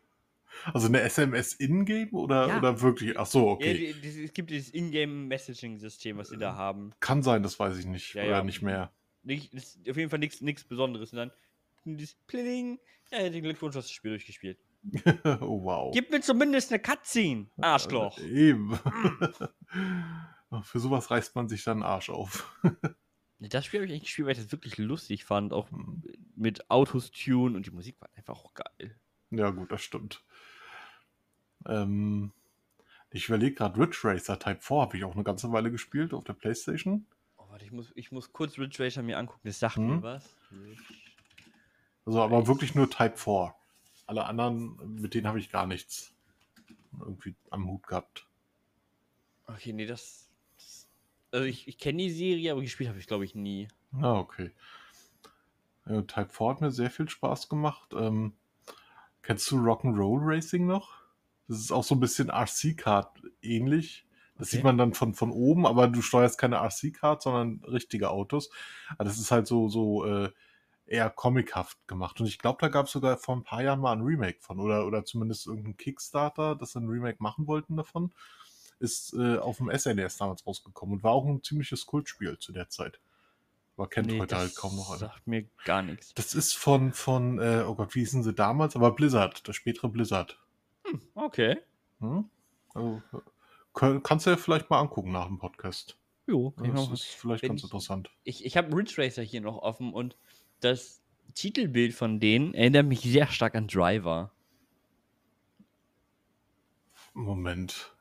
Also 0.73 0.87
eine 0.87 1.01
SMS 1.01 1.53
in-game 1.53 2.13
oder, 2.13 2.47
Ja. 2.47 2.57
oder 2.57 2.81
wirklich? 2.81 3.17
Ach 3.17 3.25
so, 3.25 3.47
Ja, 3.47 3.53
okay. 3.53 3.93
die, 4.01 4.23
es 4.25 4.33
gibt 4.33 4.49
dieses 4.49 4.73
Ingame-Messaging-System, 4.73 6.17
was 6.17 6.29
sie 6.29 6.37
da 6.37 6.55
haben. 6.55 6.91
Kann 6.99 7.21
sein, 7.23 7.43
das 7.43 7.59
weiß 7.59 7.77
ich 7.77 7.85
nicht. 7.85 8.13
Ja, 8.13 8.23
oder 8.23 8.31
ja. 8.37 8.43
nicht 8.43 8.61
mehr. 8.61 8.91
Nicht, 9.23 9.53
ist 9.53 9.77
auf 9.89 9.97
jeden 9.97 10.09
Fall 10.09 10.19
nichts 10.19 10.63
Besonderes. 10.63 11.11
Und 11.13 11.17
dann 11.17 11.31
dieses 11.85 12.15
Pling, 12.27 12.79
ja, 13.11 13.19
herzlichen 13.19 13.43
Glückwunsch, 13.43 13.73
du 13.73 13.79
hast 13.79 13.85
das 13.85 13.91
Spiel 13.91 14.11
durchgespielt. 14.11 14.57
oh, 15.41 15.63
wow. 15.63 15.91
Gib 15.93 16.09
mir 16.09 16.21
zumindest 16.21 16.71
eine 16.71 16.81
Cutscene, 16.81 17.47
Arschloch. 17.57 18.17
Äh, 18.17 18.49
Eben. 18.49 18.79
Für 20.63 20.79
sowas 20.79 21.09
reißt 21.11 21.35
man 21.35 21.47
sich 21.47 21.63
dann 21.63 21.77
den 21.79 21.83
Arsch 21.83 22.09
auf. 22.09 22.55
Das 23.43 23.65
Spiel 23.65 23.79
habe 23.79 23.87
ich 23.87 23.91
eigentlich 23.93 24.03
gespielt, 24.03 24.27
weil 24.27 24.33
ich 24.33 24.37
das 24.43 24.51
wirklich 24.51 24.77
lustig 24.77 25.25
fand. 25.25 25.51
Auch 25.51 25.71
Hm. 25.71 26.03
mit 26.35 26.69
Autos 26.69 27.09
tune 27.09 27.55
und 27.57 27.65
die 27.65 27.71
Musik 27.71 27.99
war 27.99 28.07
einfach 28.13 28.35
auch 28.35 28.53
geil. 28.53 28.95
Ja, 29.31 29.49
gut, 29.49 29.71
das 29.71 29.81
stimmt. 29.81 30.23
Ähm, 31.67 32.31
ich 33.11 33.27
überlege 33.27 33.55
gerade, 33.55 33.79
Ridge 33.79 33.99
Racer 34.03 34.39
Type 34.39 34.61
4 34.61 34.77
habe 34.81 34.97
ich 34.97 35.03
auch 35.03 35.13
eine 35.15 35.23
ganze 35.23 35.51
Weile 35.51 35.71
gespielt 35.71 36.13
auf 36.13 36.23
der 36.23 36.33
Playstation. 36.33 37.05
Oh, 37.37 37.43
Warte, 37.49 37.65
ich 37.65 37.71
muss, 37.71 37.91
ich 37.95 38.11
muss 38.11 38.31
kurz 38.31 38.57
Ridge 38.57 38.83
Racer 38.83 39.01
mir 39.03 39.17
angucken. 39.17 39.41
Das 39.43 39.59
sagt 39.59 39.75
Hm? 39.75 39.87
mir 39.97 40.01
was. 40.01 40.35
Also 42.05 42.21
aber 42.21 42.47
wirklich 42.47 42.73
nur 42.75 42.89
Type 42.89 43.17
4. 43.17 43.53
Alle 44.07 44.25
anderen, 44.25 44.95
mit 44.95 45.13
denen 45.13 45.27
habe 45.27 45.39
ich 45.39 45.51
gar 45.51 45.67
nichts 45.67 46.13
irgendwie 46.99 47.35
am 47.49 47.67
Hut 47.67 47.87
gehabt. 47.87 48.27
Okay, 49.47 49.73
nee, 49.73 49.85
das. 49.85 50.29
das 50.57 50.87
also 51.31 51.45
ich, 51.45 51.67
ich 51.67 51.77
kenne 51.77 51.99
die 52.03 52.09
Serie, 52.11 52.51
aber 52.51 52.61
gespielt 52.61 52.89
habe 52.89 52.99
ich, 52.99 53.07
glaube 53.07 53.25
ich, 53.25 53.35
nie. 53.35 53.67
Ah, 53.93 54.19
okay. 54.19 54.51
Ja, 55.85 56.01
Type 56.03 56.29
4 56.29 56.49
hat 56.49 56.61
mir 56.61 56.71
sehr 56.71 56.89
viel 56.91 57.09
Spaß 57.09 57.49
gemacht. 57.49 57.93
Ähm, 57.93 58.33
kennst 59.21 59.49
du 59.51 59.57
Rock'n'Roll 59.57 60.19
Racing 60.21 60.65
noch? 60.65 61.00
Das 61.51 61.59
ist 61.59 61.71
auch 61.71 61.83
so 61.83 61.95
ein 61.95 61.99
bisschen 61.99 62.29
RC-Card 62.29 63.21
ähnlich. 63.41 64.05
Das 64.37 64.47
Okay. 64.47 64.57
sieht 64.57 64.63
man 64.63 64.77
dann 64.77 64.93
von, 64.93 65.13
von 65.13 65.31
oben, 65.31 65.67
aber 65.67 65.87
du 65.87 66.01
steuerst 66.01 66.37
keine 66.39 66.57
RC-Card, 66.57 67.21
sondern 67.21 67.63
richtige 67.65 68.09
Autos. 68.09 68.49
Aber 68.93 69.03
das 69.03 69.19
ist 69.19 69.31
halt 69.31 69.47
so, 69.47 69.69
so 69.69 70.05
äh, 70.05 70.31
eher 70.85 71.09
comichaft 71.09 71.77
gemacht. 71.87 72.19
Und 72.19 72.27
ich 72.27 72.39
glaube, 72.39 72.57
da 72.61 72.67
gab 72.69 72.87
es 72.87 72.91
sogar 72.93 73.17
vor 73.17 73.35
ein 73.35 73.43
paar 73.43 73.61
Jahren 73.63 73.79
mal 73.81 73.91
ein 73.93 74.01
Remake 74.01 74.39
von. 74.41 74.59
Oder, 74.59 74.87
oder 74.87 75.05
zumindest 75.05 75.45
irgendein 75.47 75.77
Kickstarter, 75.77 76.55
das 76.55 76.75
ein 76.75 76.87
Remake 76.87 77.17
machen 77.21 77.47
wollten 77.47 77.75
davon. 77.77 78.13
Ist 78.79 79.13
äh, 79.13 79.37
auf 79.37 79.57
dem 79.57 79.69
SNES 79.69 80.17
damals 80.17 80.47
rausgekommen 80.47 80.95
und 80.95 81.03
war 81.03 81.11
auch 81.11 81.25
ein 81.27 81.43
ziemliches 81.43 81.85
Kultspiel 81.85 82.39
zu 82.39 82.51
der 82.51 82.69
Zeit. 82.69 82.99
Aber 83.77 83.87
kennt 83.89 84.07
Nee, 84.07 84.19
heute 84.19 84.37
halt 84.37 84.55
kaum 84.55 84.75
noch 84.75 84.89
einer. 84.89 84.97
sagt 84.97 85.27
mir 85.27 85.47
gar 85.65 85.81
nichts. 85.83 86.13
Das 86.15 86.33
ist 86.33 86.55
von, 86.55 86.93
von 86.93 87.39
äh, 87.39 87.63
oh 87.67 87.75
Gott, 87.75 87.93
wie 87.95 87.99
hießen 87.99 88.23
sie 88.23 88.33
damals? 88.33 88.75
Aber 88.75 88.91
Blizzard, 88.91 89.47
das 89.47 89.55
spätere 89.55 89.87
Blizzard. 89.89 90.40
Hm, 90.91 91.01
okay. 91.15 91.57
Hm? 91.99 92.29
Also, 92.73 93.01
kannst 93.73 94.25
du 94.25 94.29
ja 94.31 94.37
vielleicht 94.37 94.69
mal 94.69 94.79
angucken 94.79 95.11
nach 95.11 95.27
dem 95.27 95.39
Podcast. 95.39 95.97
Jo, 96.27 96.53
Das 96.57 96.67
mal 96.67 96.93
ist 96.93 97.03
vielleicht 97.05 97.43
wenn 97.43 97.49
ganz 97.49 97.63
interessant. 97.63 98.09
ich, 98.23 98.45
ich 98.45 98.55
habe 98.57 98.75
Ridge 98.75 98.95
Racer 98.97 99.23
hier 99.23 99.41
noch 99.41 99.57
offen 99.57 99.93
und 99.93 100.15
das 100.59 101.01
Titelbild 101.33 101.93
von 101.93 102.19
denen 102.19 102.53
erinnert 102.53 102.85
mich 102.85 103.01
sehr 103.01 103.27
stark 103.27 103.55
an 103.55 103.67
Driver. 103.67 104.31
Moment. 107.13 107.93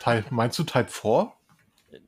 Type, 0.00 0.26
meinst 0.30 0.58
du 0.58 0.64
Type 0.64 0.88
4? 0.88 1.32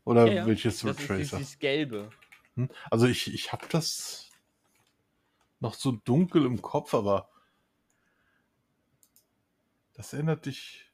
Oder 0.05 0.27
Ja, 0.27 0.33
ja, 0.33 0.47
welches 0.47 0.81
Das 0.81 0.91
Ridge 0.91 1.03
ist 1.03 1.11
Racer? 1.11 1.37
dieses 1.39 1.59
Gelbe. 1.59 2.11
Hm? 2.55 2.69
Also 2.91 3.07
ich, 3.07 3.33
ich 3.33 3.53
habe 3.53 3.67
das 3.71 4.31
noch 5.61 5.75
so 5.75 5.93
dunkel 5.93 6.45
im 6.45 6.61
Kopf, 6.63 6.95
aber 6.95 7.29
das 9.97 10.13
erinnert 10.13 10.47
dich 10.47 10.93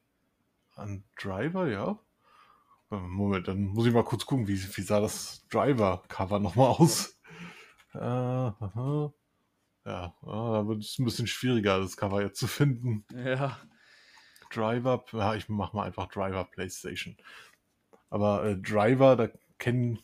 an 0.74 1.04
Driver, 1.20 1.68
ja? 1.68 1.98
Äh, 2.90 2.96
Moment, 2.96 3.48
dann 3.48 3.64
muss 3.64 3.86
ich 3.86 3.92
mal 3.92 4.04
kurz 4.04 4.26
gucken, 4.26 4.48
wie, 4.48 4.54
wie 4.54 4.82
sah 4.82 5.00
das 5.00 5.46
Driver-Cover 5.48 6.38
nochmal 6.38 6.68
aus? 6.68 7.18
Äh, 7.94 7.98
aha. 7.98 9.12
Ja, 9.84 10.14
ah, 10.22 10.52
da 10.52 10.68
wird 10.68 10.84
es 10.84 10.98
ein 10.98 11.04
bisschen 11.04 11.26
schwieriger, 11.26 11.80
das 11.80 11.96
Cover 11.96 12.22
jetzt 12.22 12.38
zu 12.38 12.46
finden. 12.46 13.04
Ja. 13.12 13.58
Driver, 14.52 15.04
ja, 15.12 15.34
ich 15.34 15.48
mach 15.48 15.72
mal 15.72 15.84
einfach 15.84 16.06
Driver 16.06 16.44
PlayStation. 16.44 17.16
Aber 18.10 18.44
äh, 18.44 18.56
Driver, 18.56 19.16
da 19.16 19.28
kennen 19.58 19.98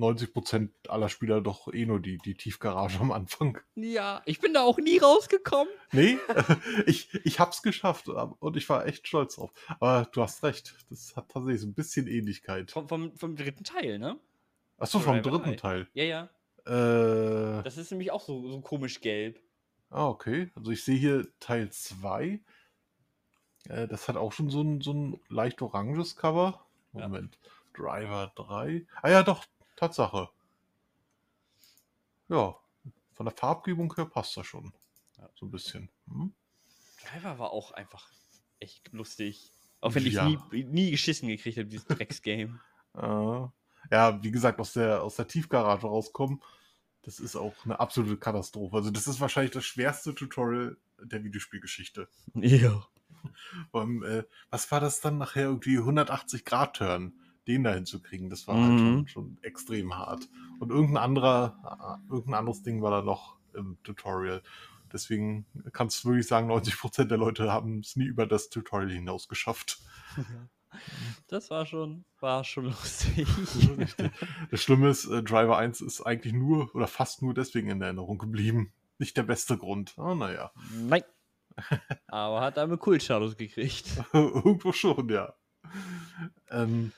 90% 0.00 0.70
aller 0.88 1.08
Spieler 1.08 1.40
doch 1.40 1.72
eh 1.72 1.84
nur 1.86 2.00
die, 2.00 2.18
die 2.18 2.34
Tiefgarage 2.34 2.98
am 3.00 3.12
Anfang. 3.12 3.58
Ja, 3.74 4.22
ich 4.24 4.40
bin 4.40 4.54
da 4.54 4.62
auch 4.62 4.78
nie 4.78 4.98
rausgekommen. 4.98 5.72
Nee, 5.92 6.18
ich, 6.86 7.12
ich 7.24 7.38
hab's 7.40 7.62
geschafft 7.62 8.08
und 8.08 8.56
ich 8.56 8.68
war 8.68 8.86
echt 8.86 9.06
stolz 9.06 9.36
drauf. 9.36 9.52
Aber 9.80 10.08
du 10.12 10.22
hast 10.22 10.42
recht, 10.42 10.74
das 10.88 11.14
hat 11.16 11.28
tatsächlich 11.30 11.60
so 11.60 11.66
ein 11.68 11.74
bisschen 11.74 12.06
Ähnlichkeit. 12.06 12.70
Vom, 12.70 12.88
vom, 12.88 13.16
vom 13.16 13.36
dritten 13.36 13.64
Teil, 13.64 13.98
ne? 13.98 14.18
Achso, 14.78 14.98
vom 14.98 15.16
Driver 15.22 15.30
dritten 15.38 15.50
drei. 15.50 15.56
Teil. 15.56 15.88
Ja, 15.92 16.04
ja. 16.04 16.30
Äh, 16.66 17.62
Das 17.62 17.76
ist 17.76 17.90
nämlich 17.90 18.10
auch 18.10 18.22
so, 18.24 18.48
so 18.50 18.60
komisch 18.60 19.00
gelb. 19.00 19.40
ah, 19.90 20.08
okay. 20.08 20.50
Also 20.54 20.70
ich 20.70 20.82
sehe 20.84 20.96
hier 20.96 21.26
Teil 21.40 21.70
2. 21.70 22.40
Äh, 23.68 23.88
das 23.88 24.08
hat 24.08 24.16
auch 24.16 24.32
schon 24.32 24.50
so 24.50 24.62
ein, 24.62 24.80
so 24.80 24.92
ein 24.92 25.20
leicht 25.28 25.60
oranges 25.62 26.16
Cover. 26.16 26.64
Ja. 26.92 27.08
Moment. 27.08 27.38
Driver 27.74 28.32
3. 28.36 28.86
Ah 29.02 29.10
ja, 29.10 29.22
doch, 29.22 29.44
Tatsache. 29.80 30.28
Ja, 32.28 32.54
von 33.14 33.26
der 33.26 33.34
Farbgebung 33.34 33.94
her 33.94 34.04
passt 34.04 34.36
das 34.36 34.46
schon. 34.46 34.72
Ja. 35.16 35.30
So 35.34 35.46
ein 35.46 35.50
bisschen. 35.50 35.88
Hm? 36.08 36.34
Driver 37.02 37.38
war 37.38 37.50
auch 37.52 37.72
einfach 37.72 38.10
echt 38.58 38.92
lustig. 38.92 39.50
Auch 39.80 39.94
wenn 39.94 40.04
ich 40.04 40.12
Ja. 40.14 40.28
nie, 40.28 40.64
nie 40.64 40.90
geschissen 40.90 41.28
gekriegt 41.28 41.56
habe, 41.58 41.68
dieses 41.68 41.86
Drecksgame. 41.86 42.60
Äh, 42.92 43.46
ja, 43.92 44.20
wie 44.20 44.32
gesagt, 44.32 44.58
aus 44.58 44.72
der, 44.72 45.00
aus 45.04 45.14
der 45.14 45.28
Tiefgarage 45.28 45.86
rauskommen, 45.86 46.42
das 47.02 47.20
ist 47.20 47.36
auch 47.36 47.54
eine 47.64 47.78
absolute 47.78 48.16
Katastrophe. 48.16 48.74
Also 48.76 48.90
das 48.90 49.06
ist 49.06 49.20
wahrscheinlich 49.20 49.52
das 49.52 49.64
schwerste 49.64 50.12
Tutorial 50.12 50.76
der 51.00 51.22
Videospielgeschichte. 51.22 52.08
ja. 52.34 52.84
Ähm, 53.72 54.02
äh, 54.02 54.24
was 54.50 54.72
war 54.72 54.80
das 54.80 55.00
dann 55.00 55.18
nachher 55.18 55.44
irgendwie 55.44 55.78
180 55.78 56.44
Grad 56.44 56.78
Turn, 56.78 57.12
den 57.46 57.64
da 57.64 57.72
hinzukriegen? 57.74 58.30
Das 58.30 58.46
war 58.48 58.56
halt 58.56 58.78
schon, 58.78 58.94
Mhm. 59.00 59.06
schon 59.08 59.38
extrem 59.42 59.94
hart. 59.96 60.28
Und 60.58 60.70
irgendein 60.70 61.02
anderer, 61.02 62.00
äh, 62.08 62.12
irgendein 62.12 62.34
anderes 62.40 62.62
Ding 62.62 62.82
war 62.82 62.90
da 62.90 63.02
noch 63.02 63.36
im 63.54 63.78
Tutorial. 63.82 64.42
Deswegen 64.92 65.46
kannst 65.72 66.02
du 66.04 66.08
wirklich 66.08 66.26
sagen, 66.26 66.48
90% 66.48 67.10
der 67.10 67.18
Leute 67.18 67.52
haben 67.52 67.78
es 67.80 67.94
nie 67.96 68.06
über 68.06 68.26
das 68.26 68.48
Tutorial 68.50 68.90
hinaus 68.90 69.28
geschafft. 69.28 69.78
Das 71.26 71.50
war 71.50 71.66
schon, 71.66 72.04
war 72.20 72.44
schon 72.44 72.64
lustig. 72.66 73.26
Das 74.52 74.62
Schlimme 74.62 74.88
ist, 74.88 75.04
äh, 75.06 75.20
Driver 75.20 75.58
1 75.58 75.80
ist 75.80 76.00
eigentlich 76.02 76.32
nur 76.32 76.72
oder 76.76 76.86
fast 76.86 77.22
nur 77.22 77.34
deswegen 77.34 77.70
in 77.70 77.82
Erinnerung 77.82 78.18
geblieben. 78.18 78.72
Nicht 78.98 79.16
der 79.16 79.24
beste 79.24 79.58
Grund. 79.58 79.94
Oh, 79.96 80.14
naja. 80.14 80.52
Nein. 80.72 81.02
Aber 82.06 82.40
hat 82.40 82.56
damit 82.56 82.78
Kultstatus 82.78 83.36
gekriegt. 83.36 83.88
Irgendwo 84.12 84.70
schon, 84.70 85.08
ja. 85.08 85.34
Ähm, 86.50 86.92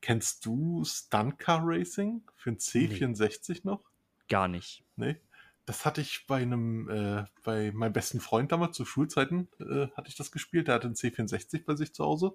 kennst 0.00 0.44
du 0.46 0.84
Stunt 0.84 1.38
Car 1.38 1.60
Racing 1.62 2.22
für 2.36 2.50
ein 2.50 2.58
C64 2.58 3.60
noch? 3.64 3.82
Gar 4.28 4.48
nicht. 4.48 4.84
Nee. 4.96 5.16
Das 5.66 5.86
hatte 5.86 6.02
ich 6.02 6.26
bei 6.26 6.42
einem, 6.42 6.88
äh, 6.90 7.24
bei 7.42 7.72
meinem 7.72 7.94
besten 7.94 8.20
Freund 8.20 8.52
damals 8.52 8.76
zu 8.76 8.84
Schulzeiten, 8.84 9.48
äh, 9.60 9.88
hatte 9.96 10.08
ich 10.08 10.16
das 10.16 10.30
gespielt. 10.30 10.68
Der 10.68 10.74
hatte 10.74 10.86
einen 10.86 10.96
C64 10.96 11.64
bei 11.64 11.74
sich 11.74 11.94
zu 11.94 12.04
Hause. 12.04 12.34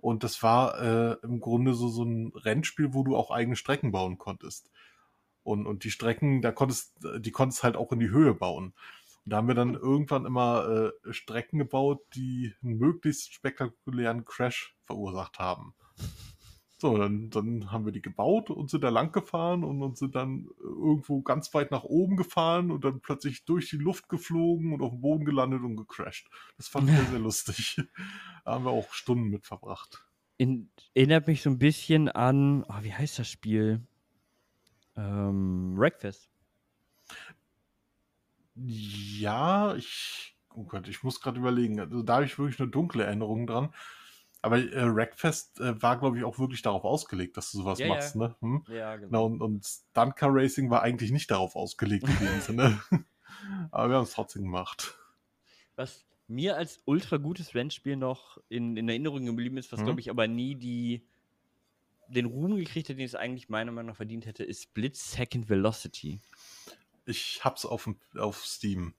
Und 0.00 0.24
das 0.24 0.42
war 0.42 0.80
äh, 0.80 1.16
im 1.22 1.40
Grunde 1.40 1.74
so, 1.74 1.88
so 1.88 2.04
ein 2.04 2.32
Rennspiel, 2.34 2.94
wo 2.94 3.02
du 3.02 3.16
auch 3.16 3.30
eigene 3.30 3.56
Strecken 3.56 3.92
bauen 3.92 4.18
konntest. 4.18 4.70
Und, 5.42 5.66
und 5.66 5.84
die 5.84 5.90
Strecken, 5.90 6.42
da 6.42 6.52
konntest, 6.52 6.94
die 7.18 7.30
konntest 7.32 7.62
halt 7.62 7.76
auch 7.76 7.92
in 7.92 8.00
die 8.00 8.10
Höhe 8.10 8.34
bauen. 8.34 8.72
Und 9.24 9.30
da 9.30 9.38
haben 9.38 9.48
wir 9.48 9.54
dann 9.54 9.74
irgendwann 9.74 10.26
immer 10.26 10.92
äh, 11.06 11.12
Strecken 11.12 11.58
gebaut, 11.58 12.02
die 12.14 12.54
einen 12.62 12.78
möglichst 12.78 13.32
spektakulären 13.32 14.24
Crash 14.24 14.76
verursacht 14.84 15.38
haben. 15.38 15.74
So, 16.84 16.98
dann, 16.98 17.30
dann 17.30 17.72
haben 17.72 17.86
wir 17.86 17.92
die 17.92 18.02
gebaut 18.02 18.50
und 18.50 18.68
sind 18.68 18.84
da 18.84 18.90
lang 18.90 19.10
gefahren 19.10 19.64
und, 19.64 19.82
und 19.82 19.96
sind 19.96 20.14
dann 20.14 20.50
irgendwo 20.58 21.22
ganz 21.22 21.54
weit 21.54 21.70
nach 21.70 21.84
oben 21.84 22.14
gefahren 22.14 22.70
und 22.70 22.84
dann 22.84 23.00
plötzlich 23.00 23.46
durch 23.46 23.70
die 23.70 23.78
Luft 23.78 24.10
geflogen 24.10 24.74
und 24.74 24.82
auf 24.82 24.90
dem 24.90 25.00
Boden 25.00 25.24
gelandet 25.24 25.62
und 25.62 25.76
gecrashed. 25.76 26.28
Das 26.58 26.68
fand 26.68 26.90
ich 26.90 26.96
sehr, 26.96 27.06
sehr 27.06 27.18
lustig. 27.20 27.80
Da 28.44 28.52
haben 28.52 28.66
wir 28.66 28.70
auch 28.70 28.92
Stunden 28.92 29.30
mit 29.30 29.46
verbracht. 29.46 30.04
In, 30.36 30.68
erinnert 30.92 31.26
mich 31.26 31.40
so 31.40 31.48
ein 31.48 31.58
bisschen 31.58 32.10
an, 32.10 32.64
oh, 32.64 32.82
wie 32.82 32.92
heißt 32.92 33.18
das 33.18 33.30
Spiel? 33.30 33.80
Ähm, 34.94 35.78
Wreckfest. 35.78 36.28
Ja, 38.56 39.74
ich, 39.74 40.36
oh 40.54 40.64
Gott, 40.64 40.86
ich 40.88 41.02
muss 41.02 41.22
gerade 41.22 41.38
überlegen. 41.38 41.80
Also 41.80 42.02
da 42.02 42.16
habe 42.16 42.26
ich 42.26 42.38
wirklich 42.38 42.60
eine 42.60 42.68
dunkle 42.68 43.04
Erinnerung 43.04 43.46
dran. 43.46 43.70
Aber 44.44 44.58
äh, 44.58 44.82
Rackfest 44.82 45.58
äh, 45.60 45.80
war, 45.80 45.98
glaube 45.98 46.18
ich, 46.18 46.24
auch 46.24 46.38
wirklich 46.38 46.60
darauf 46.60 46.84
ausgelegt, 46.84 47.36
dass 47.38 47.50
du 47.52 47.58
sowas 47.58 47.78
Ja, 47.78 47.86
ja. 47.86 47.94
machst, 47.94 48.16
ne? 48.16 48.34
Hm? 48.40 48.64
Ja, 48.68 48.96
Genau, 48.96 49.24
und, 49.26 49.40
und 49.40 49.64
Stunt 49.64 50.16
Car 50.16 50.30
Racing 50.32 50.68
war 50.68 50.82
eigentlich 50.82 51.12
nicht 51.12 51.30
darauf 51.30 51.56
ausgelegt 51.56 52.04
in 52.06 52.18
dem 52.18 52.40
Sinne. 52.40 52.82
Aber 53.70 53.88
wir 53.88 53.96
haben 53.96 54.04
es 54.04 54.12
trotzdem 54.12 54.42
gemacht. 54.42 54.98
Was 55.76 56.04
mir 56.28 56.56
als 56.56 56.80
ultra 56.84 57.16
gutes 57.16 57.54
Rennspiel 57.54 57.96
noch 57.96 58.38
in, 58.50 58.76
in 58.76 58.88
Erinnerung 58.88 59.24
geblieben 59.24 59.56
ist, 59.56 59.72
was 59.72 59.80
Mhm. 59.80 59.84
glaube 59.84 60.00
ich 60.00 60.10
aber 60.10 60.28
nie 60.28 60.54
die 60.54 61.06
den 62.08 62.26
Ruhm 62.26 62.56
gekriegt 62.56 62.90
hat, 62.90 62.98
den 62.98 63.06
es 63.06 63.14
eigentlich 63.14 63.48
meiner 63.48 63.72
Meinung 63.72 63.90
nach 63.92 63.96
verdient 63.96 64.26
hätte, 64.26 64.44
ist 64.44 64.62
Split 64.64 64.94
Second 64.94 65.48
Velocity. 65.48 66.20
Ich 67.06 67.42
hab's 67.44 67.64
auf, 67.64 67.88
auf 68.18 68.44
Steam. 68.44 68.94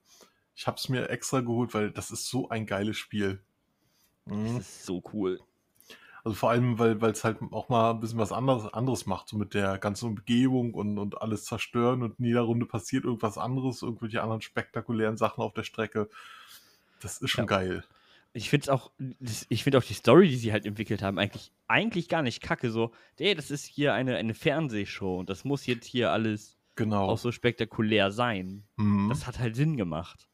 Ich 0.55 0.65
hab's 0.65 0.89
mir 0.89 1.09
extra 1.09 1.41
geholt, 1.41 1.73
weil 1.75 1.91
das 1.91 2.09
ist 2.09 2.27
so 2.27 2.49
ein 2.49 2.65
geiles 2.65 2.97
Spiel. 2.97 3.43
Mhm. 4.25 4.57
Das 4.57 4.67
ist 4.67 4.85
so 4.85 5.03
cool. 5.13 5.39
Also 6.23 6.35
vor 6.35 6.49
allem, 6.49 6.79
weil 6.79 7.01
es 7.11 7.23
halt 7.23 7.37
auch 7.51 7.69
mal 7.69 7.91
ein 7.91 7.99
bisschen 7.99 8.17
was 8.17 8.31
anderes, 8.31 8.65
anderes 8.73 9.05
macht, 9.05 9.29
so 9.29 9.37
mit 9.37 9.53
der 9.53 9.77
ganzen 9.77 10.09
Umgebung 10.09 10.73
und, 10.73 10.97
und 10.97 11.21
alles 11.21 11.45
zerstören 11.45 12.01
und 12.01 12.17
in 12.19 12.25
jeder 12.25 12.41
Runde 12.41 12.65
passiert 12.65 13.03
irgendwas 13.05 13.37
anderes, 13.37 13.83
irgendwelche 13.83 14.23
anderen 14.23 14.41
spektakulären 14.41 15.17
Sachen 15.17 15.43
auf 15.43 15.53
der 15.53 15.61
Strecke. 15.63 16.09
Das 16.99 17.19
ist 17.19 17.29
schon 17.29 17.43
Ja. 17.43 17.47
geil. 17.49 17.83
Ich 18.33 18.49
finde 18.49 18.73
auch, 18.73 18.91
ich 19.47 19.63
finde 19.63 19.77
auch 19.77 19.83
die 19.83 19.93
Story, 19.93 20.27
die 20.27 20.35
sie 20.35 20.51
halt 20.51 20.65
entwickelt 20.65 21.01
haben, 21.03 21.19
eigentlich, 21.19 21.51
eigentlich 21.67 22.09
gar 22.09 22.21
nicht 22.23 22.41
kacke. 22.41 22.69
So, 22.71 22.91
ey, 23.17 23.33
das 23.35 23.49
ist 23.51 23.63
hier 23.65 23.93
eine, 23.93 24.17
eine 24.17 24.33
Fernsehshow 24.33 25.19
und 25.19 25.29
das 25.29 25.45
muss 25.45 25.65
jetzt 25.67 25.85
hier 25.85 26.11
alles 26.11 26.57
Genau. 26.75 27.07
auch 27.07 27.17
so 27.17 27.31
spektakulär 27.31 28.11
sein. 28.11 28.63
Mhm. 28.75 29.07
Das 29.07 29.25
hat 29.27 29.39
halt 29.39 29.55
Sinn 29.55 29.77
gemacht. 29.77 30.27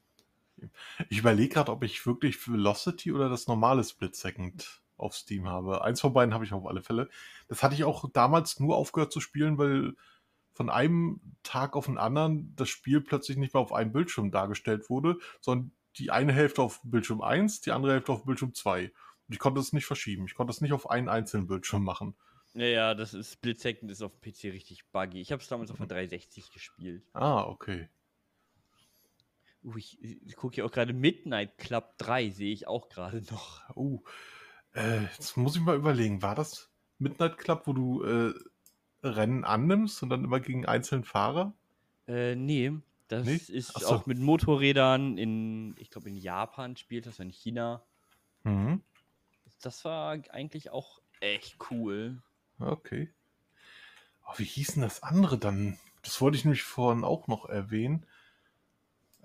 Ich 1.10 1.20
überlege 1.20 1.53
gerade, 1.53 1.72
ob 1.72 1.84
ich 1.84 2.06
wirklich 2.06 2.48
Velocity 2.48 3.12
oder 3.12 3.30
das 3.30 3.48
normale 3.48 3.84
Split 3.84 4.15
Second 4.15 4.82
auf 4.98 5.15
Steam 5.15 5.48
habe. 5.48 5.84
Eins 5.84 6.01
von 6.01 6.13
beiden 6.13 6.34
habe 6.34 6.46
ich 6.46 6.53
auf 6.53 6.65
alle 6.65 6.82
Fälle. 6.82 7.10
Das 7.48 7.63
hatte 7.63 7.75
ich 7.75 7.84
auch 7.84 8.10
damals 8.12 8.60
nur 8.60 8.77
aufgehört 8.77 9.12
zu 9.12 9.20
spielen, 9.20 9.58
weil 9.58 9.96
von 10.51 10.70
einem 10.70 11.22
Tag 11.44 11.75
auf 11.75 11.86
den 11.86 11.98
anderen 11.98 12.53
das 12.56 12.70
Spiel 12.70 13.01
plötzlich 13.01 13.38
nicht 13.38 13.53
mehr 13.53 13.62
auf 13.62 13.74
einem 13.74 13.91
Bildschirm 13.91 14.32
dargestellt 14.32 14.89
wurde, 14.89 15.18
sondern 15.39 15.72
die 15.98 16.12
eine 16.12 16.34
Hälfte 16.34 16.62
auf 16.62 16.82
Bildschirm 16.84 17.22
1, 17.22 17.62
die 17.62 17.72
andere 17.72 17.94
Hälfte 17.94 18.12
auf 18.12 18.25
Bildschirm 18.25 18.53
2. 18.53 18.86
Und 18.86 18.94
ich 19.34 19.39
konnte 19.39 19.60
es 19.60 19.74
nicht 19.74 19.86
verschieben. 19.86 20.25
Ich 20.25 20.36
konnte 20.36 20.51
es 20.51 20.62
nicht 20.62 20.74
auf 20.74 20.89
einen 20.89 21.10
einzelnen 21.10 21.48
Bildschirm 21.48 21.84
machen. 21.84 22.15
Ja, 22.53 22.65
ja, 22.65 22.94
das 22.94 23.13
ist 23.13 23.34
Split 23.34 23.60
Second 23.60 23.91
ist 23.91 24.01
auf 24.01 24.12
dem 24.12 24.32
PC 24.32 24.53
richtig 24.53 24.86
buggy. 24.91 25.22
Ich 25.22 25.32
habe 25.32 25.41
es 25.41 25.48
damals 25.48 25.72
auf 25.72 25.77
der 25.77 25.88
360 25.88 26.51
gespielt. 26.51 27.03
Ah, 27.13 27.44
okay. 27.44 27.88
Uh, 29.63 29.77
ich, 29.77 30.01
ich 30.01 30.36
gucke 30.36 30.56
hier 30.56 30.65
auch 30.65 30.72
gerade 30.72 30.94
Midnight 30.94 31.58
Club 31.58 31.98
3, 31.98 32.30
sehe 32.30 32.51
ich 32.53 32.68
auch 32.68 32.89
gerade 32.89 33.22
noch. 33.32 33.62
Oh, 33.75 34.01
äh, 34.74 35.03
jetzt 35.03 35.38
muss 35.38 35.56
ich 35.56 35.62
mal 35.62 35.75
überlegen, 35.75 36.22
war 36.22 36.36
das 36.36 36.72
Midnight 36.98 37.38
Club, 37.38 37.63
wo 37.65 37.74
du 37.74 38.03
äh, 38.03 38.34
Rennen 39.03 39.44
annimmst 39.44 40.01
und 40.03 40.10
dann 40.10 40.24
immer 40.24 40.39
gegen 40.39 40.65
einzelnen 40.65 41.03
Fahrer? 41.03 41.53
Äh, 42.08 42.36
nee, 42.36 42.72
das 43.08 43.25
Nee? 43.25 43.36
ist 43.36 43.74
so. 43.74 43.88
auch 43.88 44.06
mit 44.06 44.18
Motorrädern 44.20 45.18
in, 45.18 45.75
ich 45.77 45.89
glaube 45.89 46.10
in 46.10 46.15
Japan 46.15 46.77
spielt 46.77 47.06
das, 47.06 47.20
in 47.20 47.30
China. 47.30 47.84
Mhm. 48.44 48.82
Das 49.62 49.86
war 49.86 50.12
eigentlich 50.32 50.72
auch 50.72 51.01
echt 51.20 51.58
cool. 51.70 52.22
Okay. 52.60 53.13
Oh, 54.25 54.34
wie 54.38 54.44
hieß 54.46 54.74
denn 54.74 54.84
das 54.84 55.03
andere 55.03 55.38
dann? 55.38 55.77
Das 56.03 56.22
wollte 56.22 56.38
ich 56.38 56.46
nämlich 56.46 56.63
vorhin 56.63 57.03
auch 57.03 57.27
noch 57.27 57.46
erwähnen. 57.46 58.06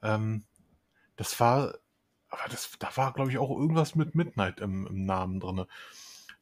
Ähm, 0.07 0.45
das 1.17 1.39
war, 1.41 1.75
aber 2.29 2.49
das, 2.51 2.71
da 2.79 2.97
war, 2.97 3.13
glaube 3.13 3.31
ich, 3.31 3.39
auch 3.39 3.51
irgendwas 3.51 3.95
mit 3.95 4.15
Midnight 4.15 4.61
im, 4.61 4.87
im 4.87 5.05
Namen 5.05 5.41
drin. 5.41 5.65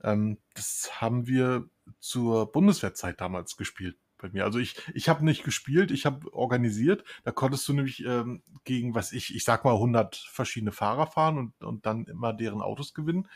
Ähm, 0.02 0.38
das 0.54 1.00
haben 1.00 1.26
wir 1.26 1.68
zur 2.00 2.52
Bundeswehrzeit 2.52 3.20
damals 3.20 3.56
gespielt 3.56 3.96
bei 4.18 4.28
mir. 4.30 4.44
Also 4.44 4.58
ich, 4.58 4.76
ich 4.94 5.08
habe 5.08 5.24
nicht 5.24 5.44
gespielt, 5.44 5.90
ich 5.90 6.06
habe 6.06 6.32
organisiert. 6.32 7.04
Da 7.24 7.30
konntest 7.30 7.66
du 7.68 7.72
nämlich 7.72 8.04
ähm, 8.04 8.42
gegen, 8.64 8.94
was 8.94 9.12
ich, 9.12 9.34
ich 9.34 9.44
sag 9.44 9.64
mal 9.64 9.74
100 9.74 10.16
verschiedene 10.16 10.72
Fahrer 10.72 11.06
fahren 11.06 11.38
und, 11.38 11.64
und 11.64 11.86
dann 11.86 12.04
immer 12.06 12.32
deren 12.32 12.62
Autos 12.62 12.94
gewinnen. 12.94 13.28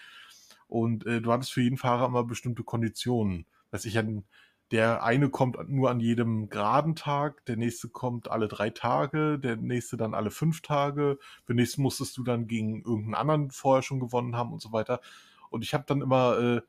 Und 0.67 1.07
äh, 1.07 1.21
du 1.21 1.33
hattest 1.33 1.53
für 1.53 1.63
jeden 1.63 1.79
Fahrer 1.79 2.07
immer 2.07 2.25
bestimmte 2.25 2.65
Konditionen. 2.65 3.47
Weiß 3.71 3.85
ich, 3.85 3.99
an, 3.99 4.25
der 4.71 5.03
eine 5.03 5.31
kommt 5.31 5.57
nur 5.69 5.91
an 5.91 5.99
jedem 5.99 6.51
geraden 6.51 6.95
Tag, 6.95 7.45
der 7.47 7.57
nächste 7.57 7.89
kommt 7.89 8.31
alle 8.31 8.49
drei 8.49 8.69
Tage, 8.69 9.39
der 9.39 9.57
nächste 9.57 9.97
dann 9.97 10.15
alle 10.15 10.31
fünf 10.31 10.61
Tage. 10.61 11.19
Für 11.45 11.55
nächsten 11.55 11.81
musstest 11.83 12.17
du 12.19 12.23
dann 12.23 12.47
gegen 12.47 12.83
irgendeinen 12.83 13.15
anderen 13.15 13.51
vorher 13.51 13.83
schon 13.83 14.01
gewonnen 14.01 14.37
haben 14.37 14.53
und 14.53 14.61
so 14.61 14.73
weiter. 14.73 15.01
Und 15.49 15.63
ich 15.65 15.73
habe 15.73 15.85
dann 15.87 16.03
immer 16.03 16.39
äh, 16.39 16.61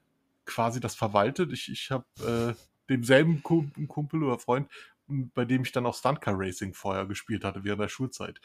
quasi 0.46 0.80
das 0.80 0.96
verwaltet. 0.96 1.52
Ich, 1.52 1.70
ich 1.70 1.92
habe 1.92 2.06
äh, 2.58 2.64
demselben 2.90 3.44
Kumpel, 3.44 4.24
oder 4.24 4.40
Freund, 4.40 4.70
bei 5.08 5.44
dem 5.44 5.64
ich 5.64 5.74
dann 5.74 5.86
auch 5.86 5.96
Stuntcar 5.96 6.36
Racing 6.38 6.74
vorher 6.74 7.06
gespielt 7.06 7.44
hatte 7.44 7.66
während 7.66 7.82
der 7.82 7.90
Schulzeit. 7.90 8.40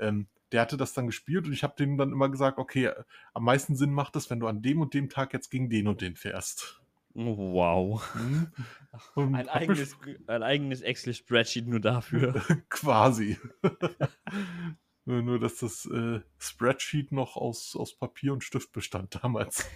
Ähm, 0.00 0.26
der 0.50 0.62
hatte 0.62 0.76
das 0.76 0.92
dann 0.92 1.06
gespielt 1.06 1.46
und 1.46 1.52
ich 1.52 1.62
habe 1.62 1.76
dem 1.78 1.98
dann 1.98 2.10
immer 2.10 2.28
gesagt, 2.30 2.58
okay, 2.58 2.90
am 3.34 3.44
meisten 3.44 3.76
Sinn 3.76 3.92
macht 3.92 4.16
es, 4.16 4.30
wenn 4.30 4.40
du 4.40 4.46
an 4.46 4.62
dem 4.62 4.80
und 4.80 4.94
dem 4.94 5.08
Tag 5.08 5.32
jetzt 5.34 5.50
gegen 5.50 5.68
den 5.68 5.86
und 5.86 6.00
den 6.00 6.16
fährst. 6.16 6.80
Wow. 7.18 8.00
Hm? 9.14 9.34
Ein 9.34 9.48
eigenes, 9.48 9.96
ein 10.26 10.42
eigenes 10.42 10.80
Excel-Spreadsheet 10.80 11.68
nur 11.68 11.78
dafür. 11.78 12.42
Quasi. 12.68 13.38
nur, 15.04 15.22
nur, 15.22 15.38
dass 15.38 15.56
das 15.56 15.86
äh, 15.86 16.20
Spreadsheet 16.38 17.12
noch 17.12 17.36
aus, 17.36 17.76
aus 17.76 17.94
Papier 17.94 18.32
und 18.32 18.42
Stift 18.42 18.72
bestand 18.72 19.22
damals. 19.22 19.68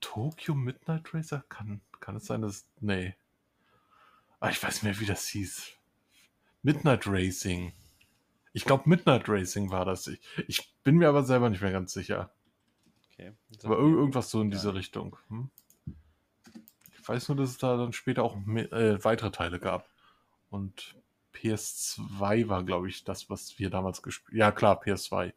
Tokyo 0.00 0.54
Midnight 0.54 1.14
Racer? 1.14 1.44
Kann, 1.48 1.80
kann 2.00 2.16
es 2.16 2.26
sein, 2.26 2.42
dass. 2.42 2.66
Nee. 2.80 3.14
Ah, 4.40 4.50
ich 4.50 4.62
weiß 4.62 4.82
nicht 4.82 4.82
mehr, 4.82 5.00
wie 5.00 5.06
das 5.06 5.28
hieß. 5.28 5.72
Midnight 6.62 7.06
Racing. 7.06 7.72
Ich 8.52 8.64
glaube, 8.64 8.88
Midnight 8.88 9.28
Racing 9.28 9.70
war 9.70 9.84
das. 9.84 10.08
Ich, 10.08 10.20
ich 10.48 10.74
bin 10.82 10.96
mir 10.96 11.08
aber 11.08 11.22
selber 11.22 11.48
nicht 11.48 11.62
mehr 11.62 11.72
ganz 11.72 11.92
sicher. 11.92 12.32
Aber 13.64 13.76
ir 13.78 13.82
irgendwas 13.96 14.30
so 14.30 14.40
in 14.40 14.50
Ja. 14.50 14.56
diese 14.56 14.74
Richtung. 14.74 15.16
Hm? 15.28 15.50
Ich 17.00 17.08
weiß 17.08 17.28
nur, 17.28 17.36
dass 17.36 17.50
es 17.50 17.58
da 17.58 17.76
dann 17.76 17.92
später 17.92 18.22
auch 18.22 18.36
me- 18.36 18.70
äh, 18.70 19.02
weitere 19.04 19.30
Teile 19.30 19.58
gab. 19.58 19.88
Und 20.50 20.94
PS2 21.34 22.48
war, 22.48 22.62
glaube 22.62 22.88
ich, 22.88 23.04
das, 23.04 23.28
was 23.30 23.58
wir 23.58 23.70
damals 23.70 24.02
gespielt 24.02 24.38
Ja, 24.38 24.52
klar, 24.52 24.80
PS2. 24.80 25.32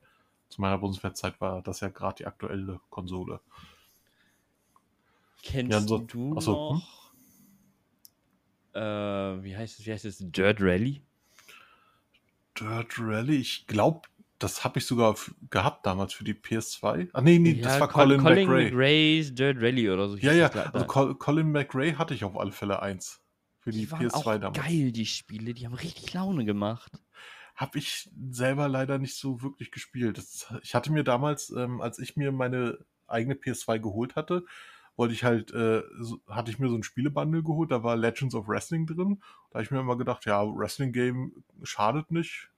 Zu 0.50 0.62
meiner 0.62 0.78
Bundeswehrzeit 0.78 1.40
war 1.42 1.62
das 1.64 1.80
ja 1.80 1.90
gerade 1.90 2.18
die 2.18 2.28
aktuelle 2.28 2.80
Konsole. 2.90 3.40
Kennst 5.42 5.72
Ja, 5.72 5.82
so- 5.82 6.00
du 6.00 6.36
ach 6.38 6.42
so, 6.42 6.70
hm? 6.70 6.76
noch? 6.78 7.12
Äh, 8.74 9.44
wie 9.44 9.56
heißt 9.56 9.80
es? 9.80 9.86
Wie 9.86 9.92
heißt 9.92 10.06
es? 10.06 10.18
Dirt 10.20 10.58
Rally? 10.62 11.02
Dirt 12.60 13.00
Rally, 13.00 13.38
ich 13.38 13.66
glaube, 13.68 14.02
das 14.46 14.64
habe 14.64 14.80
ich 14.80 14.86
sogar 14.86 15.16
gehabt 15.50 15.86
damals 15.86 16.14
für 16.14 16.24
die 16.24 16.34
PS2. 16.36 17.10
Ah, 17.14 17.22
nee, 17.22 17.40
nee, 17.40 17.56
das 17.62 17.80
war 17.80 17.88
Col- 17.90 18.18
Colin, 18.18 18.22
Colin 18.22 18.48
McRae. 18.48 18.66
McRae's 18.72 19.34
Dirt 19.36 19.58
Rally 19.60 19.90
oder 19.90 20.08
so. 20.08 20.18
Ja, 20.18 20.34
ja, 20.34 20.48
also 20.50 20.86
Col 20.86 21.16
Colin 21.16 21.52
McRae 21.52 21.96
hatte 21.96 22.14
ich 22.14 22.24
auf 22.24 22.38
alle 22.38 22.52
Fälle 22.52 22.82
eins. 22.82 23.22
Für 23.60 23.72
die, 23.72 23.80
die 23.80 23.92
waren 23.92 24.08
PS2 24.08 24.16
auch 24.36 24.40
damals. 24.40 24.64
geil, 24.64 24.92
die 24.92 25.06
Spiele. 25.08 25.54
Die 25.56 25.66
haben 25.66 25.74
richtig 25.74 26.14
Laune 26.14 26.46
gemacht. 26.46 26.92
Habe 27.56 27.78
ich 27.80 28.10
selber 28.32 28.68
leider 28.68 29.00
nicht 29.00 29.16
so 29.16 29.42
wirklich 29.42 29.72
gespielt. 29.72 30.18
Das, 30.18 30.46
ich 30.62 30.76
hatte 30.76 30.92
mir 30.92 31.04
damals, 31.04 31.50
ähm, 31.50 31.82
als 31.82 31.98
ich 32.00 32.16
mir 32.16 32.32
meine 32.32 32.78
eigene 33.08 33.34
PS2 33.36 33.80
geholt 33.80 34.16
hatte, 34.16 34.46
wollte 34.98 35.14
ich 35.14 35.24
halt, 35.24 35.52
äh, 35.54 35.82
so, 36.00 36.20
hatte 36.30 36.52
ich 36.52 36.60
mir 36.60 36.70
so 36.70 36.76
ein 36.76 36.84
Spielebundle 36.84 37.44
geholt, 37.44 37.72
da 37.72 37.82
war 37.84 37.96
Legends 37.96 38.36
of 38.36 38.48
Wrestling 38.48 38.86
drin. 38.86 39.22
Da 39.50 39.56
habe 39.56 39.64
ich 39.64 39.72
mir 39.72 39.80
immer 39.80 39.98
gedacht, 39.98 40.26
ja, 40.26 40.44
Wrestling-Game 40.46 41.44
schadet 41.64 42.12
nicht. 42.12 42.50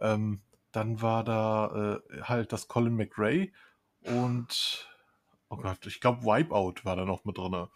Ähm, 0.00 0.40
dann 0.76 1.00
war 1.00 1.24
da 1.24 2.00
äh, 2.10 2.22
halt 2.22 2.52
das 2.52 2.68
Colin 2.68 2.94
McRae 2.94 3.50
und, 4.02 4.88
oh 5.48 5.56
Gott, 5.56 5.86
ich 5.86 6.00
glaube 6.00 6.22
Wipeout 6.22 6.84
war 6.84 6.96
da 6.96 7.04
noch 7.04 7.24
mit 7.24 7.38
drin. 7.38 7.68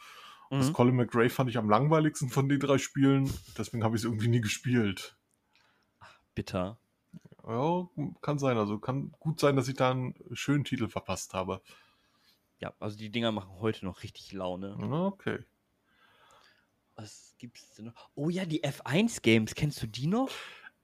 Das 0.50 0.68
Mhm. 0.68 0.72
Colin 0.72 0.96
McRae 0.96 1.30
fand 1.30 1.48
ich 1.48 1.56
am 1.56 1.70
langweiligsten 1.70 2.28
von 2.28 2.48
den 2.48 2.60
drei 2.60 2.76
Spielen, 2.78 3.32
deswegen 3.56 3.84
habe 3.84 3.96
ich 3.96 4.02
es 4.02 4.04
irgendwie 4.04 4.28
nie 4.28 4.40
gespielt. 4.40 5.16
Bitter. 6.34 6.78
Ja, 7.46 7.88
kann 8.20 8.38
sein. 8.38 8.58
Also 8.58 8.78
kann 8.78 9.12
gut 9.18 9.40
sein, 9.40 9.56
dass 9.56 9.68
ich 9.68 9.76
da 9.76 9.92
einen 9.92 10.14
schönen 10.32 10.64
Titel 10.64 10.88
verpasst 10.88 11.32
habe. 11.32 11.62
Ja, 12.58 12.74
also 12.78 12.98
die 12.98 13.10
Dinger 13.10 13.32
machen 13.32 13.60
heute 13.60 13.84
noch 13.86 14.02
richtig 14.02 14.32
Laune. 14.32 14.76
Okay. 15.06 15.44
Was 16.96 17.34
gibt's 17.38 17.74
denn 17.74 17.86
noch? 17.86 18.10
Oh 18.14 18.28
ja, 18.28 18.44
die 18.44 18.62
F1-Games. 18.62 19.54
Kennst 19.54 19.82
du 19.82 19.86
die 19.86 20.06
noch? 20.06 20.30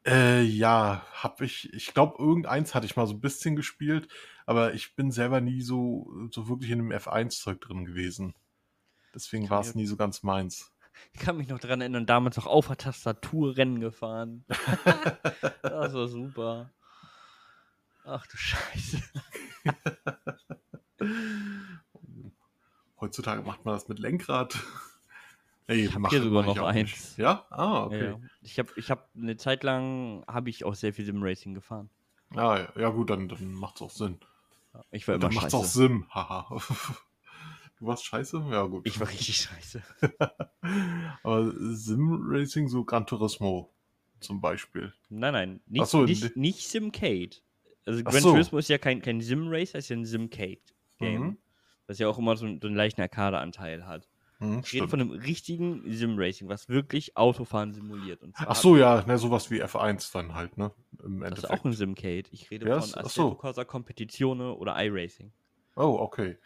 Äh, 0.07 0.43
ja, 0.43 1.05
hab 1.13 1.41
ich, 1.41 1.73
ich 1.75 1.93
glaube, 1.93 2.23
irgendeins 2.23 2.75
hatte 2.75 2.87
ich 2.87 2.95
mal 2.95 3.09
so 3.09 3.15
ein 3.15 3.21
bisschen 3.21 3.57
gespielt, 3.57 4.07
aber 4.47 4.73
ich 4.73 4.95
bin 4.95 5.11
selber 5.11 5.41
nie 5.41 5.63
so, 5.63 6.13
so 6.31 6.49
wirklich 6.49 6.71
in 6.71 6.79
dem 6.79 6.93
F1-Zeug 6.93 7.61
drin 7.61 7.85
gewesen. 7.85 8.35
Deswegen 9.15 9.51
war 9.51 9.63
es 9.63 9.75
nie 9.75 9.87
so 9.87 9.97
ganz 9.97 10.23
meins. 10.23 10.73
Ich 11.13 11.21
kann 11.21 11.37
mich 11.37 11.49
noch 11.49 11.59
dran 11.59 11.83
erinnern, 11.83 12.07
damals 12.07 12.39
noch 12.39 12.47
auf 12.47 12.69
der 12.69 12.79
Tastatur 12.79 13.55
Rennen 13.59 13.81
gefahren. 13.81 14.47
das 15.63 15.93
war 15.93 16.09
super. 16.09 16.71
Ach 18.03 18.27
du 18.27 18.37
Scheiße. 18.39 19.03
Heutzutage 22.99 23.43
macht 23.43 23.67
man 23.67 23.75
das 23.75 23.89
mit 23.89 23.99
Lenkrad. 23.99 24.59
Hey, 25.69 25.87
Ich 25.87 25.95
hab 25.95 26.01
mach- 26.01 26.11
hier 26.11 26.23
sogar 26.23 26.45
noch 26.45 26.57
auch 26.59 26.73
nicht. 26.73 26.93
eins. 26.95 27.17
Ja? 27.17 27.45
Ah, 27.51 27.85
okay. 27.87 28.05
Ja, 28.11 28.21
ich 28.43 28.59
habe 28.59 28.73
ich 28.77 28.91
hab 28.91 29.09
eine 29.17 29.37
Zeit 29.37 29.65
lang 29.65 30.25
habe 30.29 30.49
ich 30.51 30.65
auch 30.65 30.75
sehr 30.75 30.93
viel 30.93 31.05
Sim 31.05 31.23
Racing 31.23 31.55
gefahren. 31.55 31.91
Ah, 32.35 32.59
ja, 32.77 32.81
ja 32.83 32.89
gut, 32.91 33.11
dann, 33.11 33.29
dann 33.29 33.53
macht's 33.55 33.83
auch 33.83 33.91
Sinn. 33.91 34.19
Ich 34.91 35.07
war 35.09 35.15
immer 35.17 35.23
Dann 35.23 35.35
macht's 35.35 35.53
scheiße. 35.53 35.57
auch 35.57 35.65
Sinn, 35.65 36.07
haha. 36.11 36.57
Du 37.79 37.87
warst 37.87 38.07
scheiße? 38.07 38.43
Ja, 38.51 38.63
gut. 38.63 38.87
Ich 38.87 38.99
war 39.01 39.07
richtig 39.07 39.37
scheiße. 39.37 39.83
Aber 41.23 41.53
Sim-Racing, 41.59 42.69
so 42.69 42.85
Gran 42.85 43.07
Turismo 43.07 43.71
zum 44.21 44.41
Beispiel. 44.41 44.95
Nein, 45.11 45.33
nein, 45.35 45.61
nicht, 45.67 45.83
Ach 45.83 45.87
so, 45.87 46.05
nicht, 46.05 46.37
nicht 46.39 46.67
Simcade. 46.67 47.37
Also 47.85 48.03
Gran 48.03 48.23
so. 48.23 48.31
Turismo 48.33 48.59
ist 48.59 48.69
ja 48.71 48.79
kein, 48.79 49.03
kein 49.03 49.21
Sim-Racer, 49.21 49.77
ist 49.79 49.91
ja 49.91 49.97
ein 49.97 50.07
Simcade-Game. 50.07 51.21
Mhm. 51.23 51.39
Was 51.87 51.99
ja 51.99 52.09
auch 52.09 52.17
immer 52.17 52.35
so, 52.37 52.47
so 52.47 52.67
einen 52.67 52.77
leichten 52.77 53.03
Arcade-Anteil 53.03 53.87
hat. 53.87 54.09
Hm, 54.39 54.59
Ich 54.65 54.73
rede 54.73 54.89
von 54.89 55.01
einem 55.01 55.11
richtigen 55.11 55.91
Sim-Racing, 55.91 56.49
was 56.49 56.69
wirklich 56.69 57.17
Autofahren 57.17 57.73
simuliert. 57.73 58.23
Und 58.23 58.35
Ach 58.39 58.55
so, 58.57 58.77
ja, 58.77 59.03
ne, 59.07 59.19
sowas 59.19 59.51
wie 59.51 59.63
F1 59.63 60.11
dann 60.13 60.35
halt, 60.35 60.59
ne? 60.59 60.73
im 61.03 61.21
Das 61.21 61.39
ist 61.41 61.51
auch 61.51 61.65
ein 61.65 61.73
Simcade. 61.73 62.25
Ich 62.31 62.51
rede 62.51 62.67
Ja, 62.67 62.81
von 62.81 62.95
Assetto 62.95 63.09
so. 63.09 63.35
Corsa 63.35 63.65
Competizione 63.65 64.55
oder 64.55 64.75
iRacing. 64.85 65.33
Oh, 65.77 65.99
okay. 66.01 66.39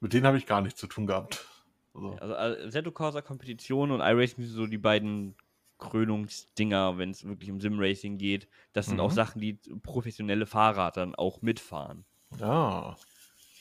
Mit 0.00 0.12
denen 0.14 0.26
habe 0.26 0.38
ich 0.38 0.46
gar 0.46 0.60
nichts 0.62 0.80
zu 0.80 0.86
tun 0.88 1.06
gehabt. 1.06 1.46
Also, 1.94 2.16
Also 2.20 2.34
Assetto 2.36 2.92
Corsa 2.92 3.22
Competizione 3.22 3.94
und 3.94 4.00
iRacing 4.00 4.44
sind 4.44 4.54
so 4.54 4.66
die 4.66 4.78
beiden 4.78 5.36
Krönungsdinger, 5.78 6.96
wenn 6.98 7.10
es 7.10 7.24
wirklich 7.24 7.50
um 7.50 7.60
Simracing 7.60 8.18
geht. 8.18 8.48
Das 8.72 8.88
sind 8.88 9.00
auch 9.00 9.10
Mhm. 9.10 9.16
Sachen, 9.16 9.40
die 9.40 9.54
professionelle 9.82 10.46
Fahrer 10.46 10.90
dann 10.92 11.14
auch 11.14 11.42
mitfahren. 11.42 12.06
ja. 12.38 12.96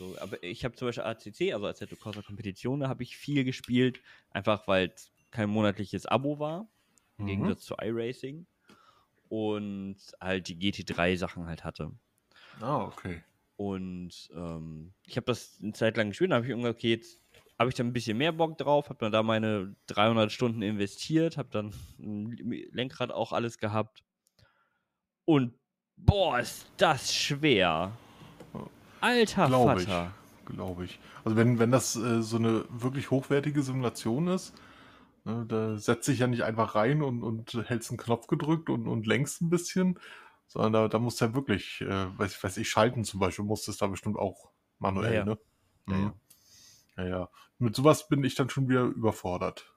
So, 0.01 0.17
aber 0.19 0.41
ich 0.41 0.65
habe 0.65 0.75
zum 0.75 0.87
Beispiel 0.87 1.03
ACC, 1.03 1.53
also 1.53 1.67
Assetto 1.67 1.95
Corsa 1.95 2.23
Competizione, 2.23 2.89
habe 2.89 3.03
ich 3.03 3.15
viel 3.15 3.43
gespielt, 3.43 4.01
einfach 4.31 4.67
weil 4.67 4.91
es 4.95 5.11
kein 5.29 5.47
monatliches 5.47 6.07
Abo 6.07 6.39
war, 6.39 6.67
im 7.19 7.25
Mhm. 7.25 7.29
Gegensatz 7.29 7.65
zu 7.65 7.75
iRacing. 7.79 8.47
Und 9.29 9.97
halt 10.19 10.47
die 10.47 10.57
GT3-Sachen 10.57 11.45
halt 11.45 11.63
hatte. 11.63 11.91
Ah, 12.59 12.85
okay. 12.85 13.21
Und 13.57 14.31
ähm, 14.33 14.91
ich 15.05 15.17
habe 15.17 15.25
das 15.25 15.59
eine 15.61 15.73
Zeit 15.73 15.97
lang 15.97 16.09
gespielt, 16.09 16.31
dann 16.31 16.37
habe 16.37 16.47
ich 16.47 16.49
irgendwann, 16.49 16.71
okay, 16.71 16.89
jetzt 16.89 17.21
habe 17.59 17.69
ich 17.69 17.75
da 17.75 17.83
ein 17.83 17.93
bisschen 17.93 18.17
mehr 18.17 18.31
Bock 18.31 18.57
drauf, 18.57 18.89
habe 18.89 18.97
dann 18.97 19.11
da 19.11 19.21
meine 19.21 19.75
300 19.85 20.31
Stunden 20.31 20.63
investiert, 20.63 21.37
habe 21.37 21.49
dann 21.51 21.75
Lenkrad 21.99 23.11
auch 23.11 23.33
alles 23.33 23.59
gehabt. 23.59 24.03
Und 25.25 25.53
boah, 25.95 26.39
ist 26.39 26.65
das 26.77 27.13
schwer. 27.13 27.95
Alter 29.01 29.47
Glaube 29.47 29.81
ich. 29.81 29.87
Vater. 29.87 30.11
Glaube 30.45 30.85
ich. 30.85 30.99
Also 31.23 31.37
wenn, 31.37 31.59
wenn 31.59 31.71
das 31.71 31.95
äh, 31.95 32.21
so 32.21 32.37
eine 32.37 32.65
wirklich 32.69 33.11
hochwertige 33.11 33.61
Simulation 33.63 34.27
ist, 34.27 34.53
ne, 35.23 35.45
da 35.47 35.77
setzt 35.77 36.05
sich 36.05 36.19
ja 36.19 36.27
nicht 36.27 36.43
einfach 36.43 36.75
rein 36.75 37.01
und, 37.01 37.23
und 37.23 37.53
hältst 37.69 37.91
einen 37.91 37.97
Knopf 37.97 38.27
gedrückt 38.27 38.69
und, 38.69 38.87
und 38.87 39.07
lenkst 39.07 39.41
ein 39.41 39.49
bisschen, 39.49 39.99
sondern 40.47 40.73
da, 40.73 40.87
da 40.87 40.99
musst 40.99 41.21
du 41.21 41.25
ja 41.25 41.33
wirklich, 41.33 41.81
äh, 41.81 42.17
weiß, 42.19 42.43
weiß 42.43 42.57
ich, 42.57 42.69
schalten 42.69 43.03
zum 43.05 43.19
Beispiel, 43.19 43.45
musstest 43.45 43.81
da 43.81 43.87
bestimmt 43.87 44.17
auch 44.17 44.49
manuell, 44.79 45.13
Ja, 45.13 45.19
ja. 45.19 45.25
ne? 45.25 45.37
Ja, 45.87 45.95
Mhm. 45.95 46.13
ja, 46.97 47.05
ja. 47.07 47.29
Mit 47.59 47.75
sowas 47.75 48.07
bin 48.07 48.23
ich 48.23 48.35
dann 48.35 48.49
schon 48.49 48.67
wieder 48.69 48.83
überfordert. 48.83 49.73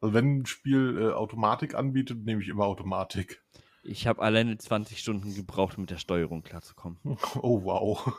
Also 0.00 0.12
wenn 0.14 0.40
ein 0.40 0.46
Spiel 0.46 0.98
äh, 1.00 1.12
Automatik 1.12 1.74
anbietet, 1.74 2.24
nehme 2.24 2.42
ich 2.42 2.48
immer 2.48 2.64
Automatik. 2.66 3.42
Ich 3.86 4.06
habe 4.06 4.22
alleine 4.22 4.56
20 4.56 4.98
Stunden 4.98 5.34
gebraucht, 5.34 5.76
mit 5.76 5.90
der 5.90 5.98
Steuerung 5.98 6.42
klarzukommen. 6.42 6.98
Oh, 7.36 7.62
wow. 7.64 8.12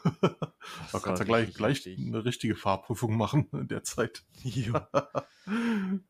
Da 0.92 1.00
kannst 1.00 1.22
du 1.22 1.26
gleich, 1.26 1.54
gleich 1.54 1.86
eine 1.88 2.24
richtige 2.24 2.56
Fahrprüfung 2.56 3.18
machen 3.18 3.50
in 3.54 3.68
der 3.68 3.84
Zeit. 3.84 4.24
Ja. 4.44 4.90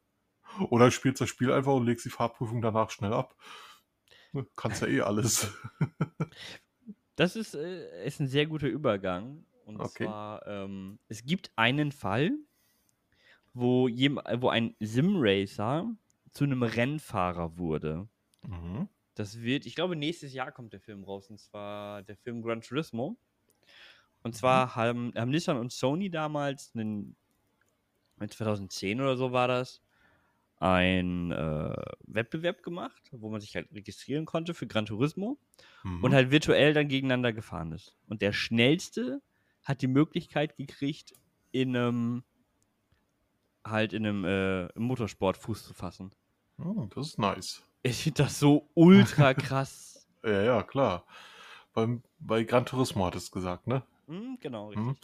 Oder 0.69 0.91
spielst 0.91 1.21
das 1.21 1.29
Spiel 1.29 1.51
einfach 1.51 1.73
und 1.73 1.85
legst 1.85 2.05
die 2.05 2.09
Fahrprüfung 2.09 2.61
danach 2.61 2.89
schnell 2.89 3.13
ab. 3.13 3.35
Ne, 4.33 4.45
Kannst 4.55 4.81
ja 4.81 4.87
eh 4.87 5.01
alles. 5.01 5.49
Das 7.15 7.35
ist, 7.35 7.55
äh, 7.55 8.05
ist 8.05 8.19
ein 8.19 8.27
sehr 8.27 8.45
guter 8.45 8.67
Übergang. 8.67 9.45
Und 9.65 9.79
Okay. 9.79 10.05
zwar, 10.05 10.45
ähm, 10.47 10.99
es 11.07 11.25
gibt 11.25 11.51
einen 11.55 11.91
Fall, 11.91 12.31
wo, 13.53 13.87
jem, 13.87 14.19
wo 14.37 14.49
ein 14.49 14.75
Simracer 14.79 15.89
zu 16.31 16.43
einem 16.43 16.63
Rennfahrer 16.63 17.57
wurde. 17.57 18.07
Mhm. 18.43 18.89
Das 19.15 19.41
wird, 19.41 19.65
ich 19.65 19.75
glaube, 19.75 19.95
nächstes 19.95 20.33
Jahr 20.33 20.51
kommt 20.51 20.73
der 20.73 20.81
Film 20.81 21.03
raus, 21.03 21.29
und 21.29 21.39
zwar 21.39 22.03
der 22.03 22.17
Film 22.17 22.41
Gran 22.41 22.61
Turismo. 22.61 23.17
Und 24.23 24.35
zwar 24.35 24.75
haben, 24.75 25.13
haben 25.15 25.31
Nissan 25.31 25.57
und 25.57 25.71
Sony 25.71 26.09
damals 26.09 26.73
einen, 26.75 27.15
2010 28.29 29.01
oder 29.01 29.17
so 29.17 29.31
war 29.31 29.47
das, 29.47 29.81
ein 30.57 31.31
äh, 31.31 31.75
Wettbewerb 32.07 32.63
gemacht, 32.63 33.09
wo 33.11 33.29
man 33.29 33.41
sich 33.41 33.55
halt 33.55 33.71
registrieren 33.73 34.25
konnte 34.25 34.53
für 34.53 34.67
Gran 34.67 34.85
Turismo 34.85 35.37
Mhm. 35.83 36.03
und 36.03 36.13
halt 36.13 36.31
virtuell 36.31 36.73
dann 36.73 36.87
gegeneinander 36.87 37.33
gefahren 37.33 37.71
ist. 37.73 37.97
Und 38.07 38.21
der 38.21 38.33
schnellste 38.33 39.21
hat 39.63 39.81
die 39.81 39.87
Möglichkeit 39.87 40.57
gekriegt, 40.57 41.13
in 41.51 41.75
einem 41.75 42.23
halt 43.65 43.93
in 43.93 44.05
einem 44.05 44.25
äh, 44.25 44.79
Motorsport 44.79 45.37
Fuß 45.37 45.65
zu 45.65 45.73
fassen. 45.73 46.11
Oh, 46.57 46.87
das 46.93 47.07
ist 47.09 47.19
nice. 47.19 47.63
Ich 47.85 48.01
finde 48.01 48.23
das 48.23 48.39
so 48.39 48.67
ultra 48.73 49.33
krass. 49.35 50.07
Ja, 50.23 50.41
ja, 50.41 50.63
klar. 50.63 51.05
Beim, 51.73 52.01
bei 52.19 52.43
Gran 52.43 52.65
Turismo 52.65 53.05
hattest 53.05 53.27
du 53.29 53.33
gesagt, 53.33 53.67
ne? 53.67 53.83
Hm, 54.07 54.37
genau, 54.41 54.69
richtig. 54.69 54.85
Mhm. 54.87 54.95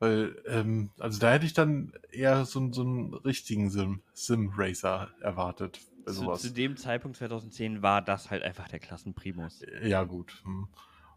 Weil, 0.00 0.42
ähm, 0.46 0.90
also 0.98 1.18
da 1.18 1.32
hätte 1.32 1.46
ich 1.46 1.54
dann 1.54 1.92
eher 2.10 2.44
so, 2.44 2.58
einen- 2.58 2.72
so 2.74 2.82
einen 2.82 3.14
richtigen 3.14 3.70
Sim, 3.70 4.02
Sim-Racer 4.12 5.10
erwartet. 5.20 5.80
Zu, 6.06 6.34
zu 6.34 6.50
dem 6.52 6.76
Zeitpunkt 6.76 7.16
2010 7.16 7.80
war 7.82 8.02
das 8.02 8.30
halt 8.30 8.42
einfach 8.42 8.68
der 8.68 8.80
Klassenprimus. 8.80 9.62
Ja, 9.82 10.04
gut. 10.04 10.42
hm. 10.44 10.68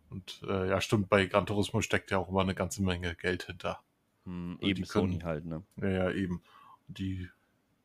Und 0.10 0.42
äh, 0.48 0.70
ja, 0.70 0.80
stimmt, 0.80 1.10
bei 1.10 1.26
Gran 1.26 1.46
Turismo 1.46 1.82
steckt 1.82 2.12
ja 2.12 2.18
auch 2.18 2.30
immer 2.30 2.42
eine 2.42 2.56
ganze 2.56 2.82
Menge 2.84 3.16
Geld 3.16 3.44
hinter. 3.44 3.82
Hm, 4.26 4.58
die 4.62 4.68
eben 4.68 4.86
Sony 4.86 5.20
halt, 5.20 5.44
ne? 5.46 5.64
Ja, 5.82 5.90
ja, 5.90 6.12
eben. 6.12 6.42
Die 6.88 7.30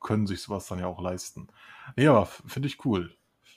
können 0.00 0.26
sich 0.26 0.40
sowas 0.42 0.66
dann 0.68 0.78
ja 0.78 0.86
auch 0.86 1.00
leisten. 1.00 1.48
Aber 1.96 2.22
f- 2.22 2.42
finde 2.46 2.68
ich 2.68 2.84
cool. 2.84 3.14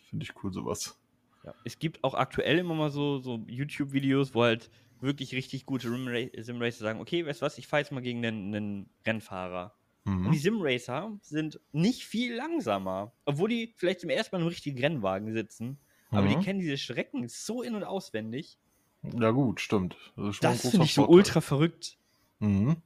Finde 0.09 0.23
ich 0.23 0.43
cool, 0.43 0.51
sowas. 0.53 0.99
Ja. 1.43 1.53
Es 1.63 1.79
gibt 1.79 2.03
auch 2.03 2.13
aktuell 2.13 2.57
immer 2.59 2.75
mal 2.75 2.89
so, 2.91 3.19
so 3.19 3.43
YouTube-Videos, 3.47 4.33
wo 4.35 4.43
halt 4.43 4.69
wirklich 4.99 5.33
richtig 5.33 5.65
gute 5.65 5.87
Simracer 5.89 6.79
sagen, 6.83 6.99
okay, 6.99 7.25
weißt 7.25 7.41
du 7.41 7.45
was, 7.45 7.57
ich 7.57 7.67
fahre 7.67 7.81
jetzt 7.81 7.91
mal 7.91 8.01
gegen 8.01 8.23
einen, 8.25 8.53
einen 8.55 8.89
Rennfahrer. 9.05 9.73
Und 10.03 10.23
die 10.23 10.29
Mhm. 10.29 10.33
Simracer 10.33 11.17
sind 11.21 11.59
nicht 11.71 12.05
viel 12.05 12.33
langsamer. 12.35 13.11
Obwohl 13.25 13.49
die 13.49 13.73
vielleicht 13.77 13.99
zum 14.01 14.09
ersten 14.09 14.35
Mal 14.35 14.39
in 14.39 14.43
einem 14.43 14.49
richtigen 14.49 14.79
Rennwagen 14.79 15.31
sitzen. 15.33 15.77
Aber 16.09 16.27
die 16.27 16.35
Mhm. 16.37 16.41
kennen 16.41 16.59
diese 16.59 16.77
Strecken 16.77 17.27
so 17.29 17.61
in- 17.61 17.75
und 17.75 17.83
auswendig. 17.83 18.57
Ja, 19.03 19.29
gut, 19.31 19.61
stimmt. 19.61 19.95
Das 20.15 20.39
Das 20.39 20.61
finde 20.69 20.85
ich 20.85 20.93
so 20.95 21.07
ultra 21.07 21.39
verrückt. 21.41 21.97
Mhm. 22.39 22.77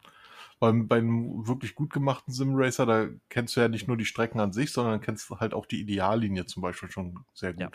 Beim, 0.60 0.88
bei 0.88 0.98
einem 0.98 1.48
wirklich 1.48 1.76
gut 1.76 1.91
gemachten 1.91 2.34
Simracer, 2.34 2.86
da 2.86 3.10
kennst 3.30 3.56
du 3.56 3.62
ja 3.62 3.68
nicht 3.68 3.88
nur 3.88 3.98
die 3.98 4.06
Strecken 4.06 4.39
an 4.39 4.54
sich, 4.54 4.72
sondern 4.72 5.02
kennst 5.02 5.30
halt 5.30 5.54
auch 5.54 5.65
die 5.65 5.82
Ideallinie 5.82 6.46
zum 6.46 6.62
Beispiel 6.62 6.89
schon 6.89 7.26
sehr 7.34 7.54
gut. 7.54 7.62
Ja. 7.62 7.70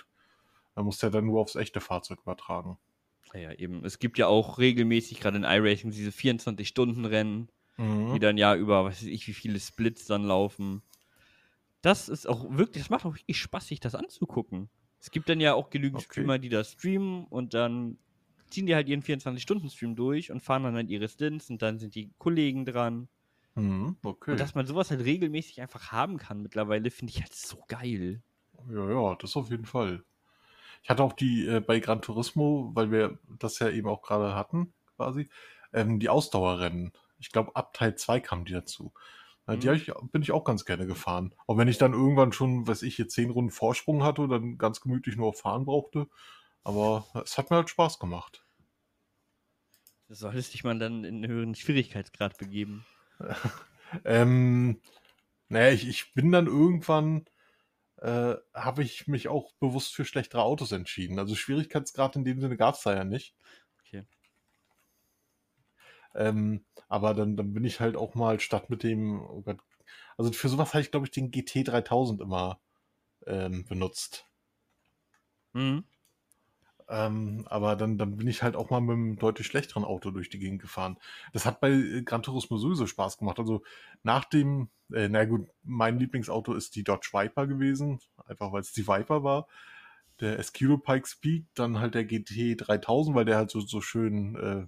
Da 0.75 0.83
musst 0.83 1.03
du 1.03 1.07
ja 1.07 1.11
dann 1.11 1.27
nur 1.27 1.40
aufs 1.40 1.57
echte 1.57 1.81
Fahrzeug 1.81 2.21
übertragen. 2.23 2.79
Ja, 3.35 3.53
eben. 3.53 3.85
Es 3.85 3.99
gibt 3.99 4.19
ja 4.19 4.27
auch 4.27 4.59
regelmäßig, 4.59 5.21
gerade 5.21 5.37
in 5.37 5.45
iRacing, 5.45 5.90
diese 5.90 6.11
24-Stunden-Rennen, 6.11 7.49
Mhm. 7.79 8.14
die 8.14 8.19
dann 8.19 8.38
ja 8.38 8.55
über, 8.57 8.85
was 8.85 9.03
weiß 9.03 9.09
ich, 9.09 9.27
wie 9.29 9.33
viele 9.35 9.61
Splits 9.61 10.07
dann 10.07 10.25
laufen. 10.25 10.83
Das 11.83 12.09
ist 12.09 12.27
auch 12.27 12.45
wirklich, 12.51 12.83
das 12.83 12.90
macht 12.90 13.05
auch 13.07 13.14
wirklich 13.14 13.38
Spaß, 13.38 13.69
sich 13.69 13.81
das 13.81 13.95
anzugucken. 13.95 14.69
Es 15.01 15.11
gibt 15.11 15.29
dann 15.29 15.40
ja 15.40 15.55
auch 15.55 15.71
genügend 15.71 16.03
Okay. 16.03 16.12
Streamer, 16.12 16.38
die 16.38 16.51
das 16.51 16.73
streamen 16.73 17.25
und 17.25 17.55
dann 17.55 17.99
ziehen 18.51 18.67
die 18.67 18.75
halt 18.75 18.89
ihren 18.89 19.03
24-Stunden-Stream 19.03 19.97
durch 19.97 20.31
und 20.33 20.41
fahren 20.43 20.65
dann 20.65 20.75
halt 20.77 20.91
ihre 20.91 21.09
Stints 21.09 21.51
und 21.51 21.63
dann 21.63 21.79
sind 21.79 21.95
die 21.95 22.13
Kollegen 22.19 22.65
dran. 22.67 23.09
Mhm. 23.57 23.97
Okay. 24.05 24.31
Und 24.31 24.41
dass 24.41 24.55
man 24.55 24.67
sowas 24.67 24.91
halt 24.91 25.03
regelmäßig 25.05 25.61
einfach 25.61 25.93
haben 25.93 26.17
kann 26.17 26.41
mittlerweile, 26.41 26.91
finde 26.91 27.13
ich 27.13 27.21
halt 27.21 27.35
so 27.35 27.63
geil. 27.69 28.23
Ja, 28.69 28.91
ja, 28.91 29.15
das 29.17 29.37
auf 29.37 29.51
jeden 29.51 29.65
Fall. 29.67 30.05
Ich 30.83 30.91
hatte 30.91 31.05
auch 31.05 31.15
die 31.15 31.47
äh, 31.47 31.61
bei 31.61 31.81
Gran 31.81 32.03
Turismo, 32.03 32.73
weil 32.75 32.93
wir 32.93 33.19
das 33.41 33.59
ja 33.61 33.71
eben 33.71 33.89
auch 33.89 34.03
gerade 34.03 34.35
hatten, 34.35 34.75
quasi, 34.97 35.31
ähm, 35.75 36.01
die 36.01 36.09
Ausdauerrennen. 36.09 36.93
Ich 37.19 37.33
glaube, 37.33 37.57
ab 37.57 37.75
Teil 37.75 37.97
2 37.97 38.21
kamen 38.21 38.47
die 38.47 38.53
dazu. 38.55 38.93
Die 39.51 39.69
Mhm. 39.69 39.69
hab 39.69 39.77
ich, 39.77 39.93
bin 40.13 40.23
ich 40.23 40.33
auch 40.33 40.45
ganz 40.45 40.65
gerne 40.65 40.87
gefahren. 40.87 41.35
Auch 41.47 41.59
wenn 41.59 41.69
ich 41.69 41.79
dann 41.79 41.95
irgendwann 41.95 42.33
schon, 42.33 42.67
weiß 42.69 42.83
ich, 42.83 42.97
hier 42.97 43.09
zehn 43.09 43.31
Runden 43.31 43.51
Vorsprung 43.51 44.05
hatte 44.05 44.23
und 44.23 44.31
dann 44.31 44.59
ganz 44.59 44.81
gemütlich 44.81 45.17
nur 45.17 45.29
auf 45.29 45.41
Fahren 45.41 45.67
brauchte. 45.67 46.09
Aber 46.64 47.07
es 47.25 47.38
hat 47.38 47.51
mir 47.51 47.57
halt 47.57 47.70
Spaß 47.70 47.99
gemacht. 47.99 48.44
Das 50.09 50.18
solltest 50.18 50.55
dich 50.55 50.64
man 50.64 50.79
dann 50.79 51.05
in 51.05 51.16
einen 51.16 51.29
höheren 51.29 51.55
Schwierigkeitsgrad 51.55 52.38
begeben. 52.38 52.85
Ähm, 54.05 54.81
naja, 55.49 55.73
ich, 55.73 55.88
ich 55.88 56.14
bin 56.14 56.31
dann 56.33 56.46
irgendwann, 56.46 57.25
äh, 57.96 58.37
habe 58.55 58.83
ich 58.83 59.09
mich 59.09 59.29
auch 59.29 59.53
bewusst 59.55 59.94
für 59.94 60.05
schlechtere 60.05 60.42
Autos 60.42 60.73
entschieden. 60.73 61.18
Also 61.18 61.35
Schwierigkeitsgrad 61.35 62.16
in 62.16 62.25
dem 62.25 62.40
Sinne 62.40 62.57
gab 62.57 62.77
es 62.77 62.83
da 62.83 62.94
ja 62.94 63.05
nicht. 63.05 63.35
Okay. 63.81 64.05
Ähm, 66.14 66.64
aber 66.88 67.14
dann, 67.14 67.37
dann 67.37 67.53
bin 67.53 67.64
ich 67.64 67.81
halt 67.81 67.96
auch 67.96 68.14
mal 68.14 68.40
statt 68.40 68.70
mit 68.70 68.83
dem, 68.83 69.20
oh 69.20 69.42
Gott, 69.42 69.59
also 70.16 70.33
für 70.33 70.49
sowas 70.49 70.75
habe 70.75 70.83
ich, 70.83 70.90
glaube 70.90 71.07
ich, 71.07 71.12
den 71.12 71.31
GT 71.31 71.64
3000 71.64 72.20
immer 72.20 72.61
ähm, 73.27 73.64
benutzt. 73.66 74.27
Mhm. 75.53 75.85
Ähm, 76.90 77.46
aber 77.48 77.76
dann, 77.76 77.98
dann 77.98 78.16
bin 78.16 78.26
ich 78.26 78.42
halt 78.42 78.57
auch 78.57 78.70
mal 78.70 78.81
mit 78.81 78.94
einem 78.94 79.16
deutlich 79.16 79.46
schlechteren 79.46 79.85
Auto 79.85 80.11
durch 80.11 80.29
die 80.29 80.40
Gegend 80.40 80.61
gefahren. 80.61 80.98
Das 81.33 81.46
hat 81.46 81.61
bei 81.61 81.70
äh, 81.70 82.03
Gran 82.03 82.24
Turismo 82.24 82.59
sowieso 82.59 82.87
Spaß 82.87 83.16
gemacht. 83.16 83.38
Also 83.38 83.62
nach 84.03 84.24
dem, 84.24 84.70
äh, 84.92 85.09
na 85.09 85.24
gut, 85.24 85.48
mein 85.62 86.00
Lieblingsauto 86.00 86.53
ist 86.53 86.74
die 86.74 86.83
Dodge 86.83 87.11
Viper 87.12 87.46
gewesen, 87.46 88.00
einfach 88.26 88.50
weil 88.50 88.62
es 88.62 88.72
die 88.72 88.88
Viper 88.88 89.22
war. 89.22 89.46
Der 90.18 90.40
Escudo 90.40 90.79
Pikes 90.79 91.14
Peak, 91.14 91.46
dann 91.55 91.79
halt 91.79 91.94
der 91.94 92.05
GT 92.05 92.57
3000, 92.57 93.14
weil 93.14 93.24
der 93.24 93.37
halt 93.37 93.53
so, 93.53 93.61
so 93.61 93.81
schön 93.81 94.35
äh, 94.37 94.66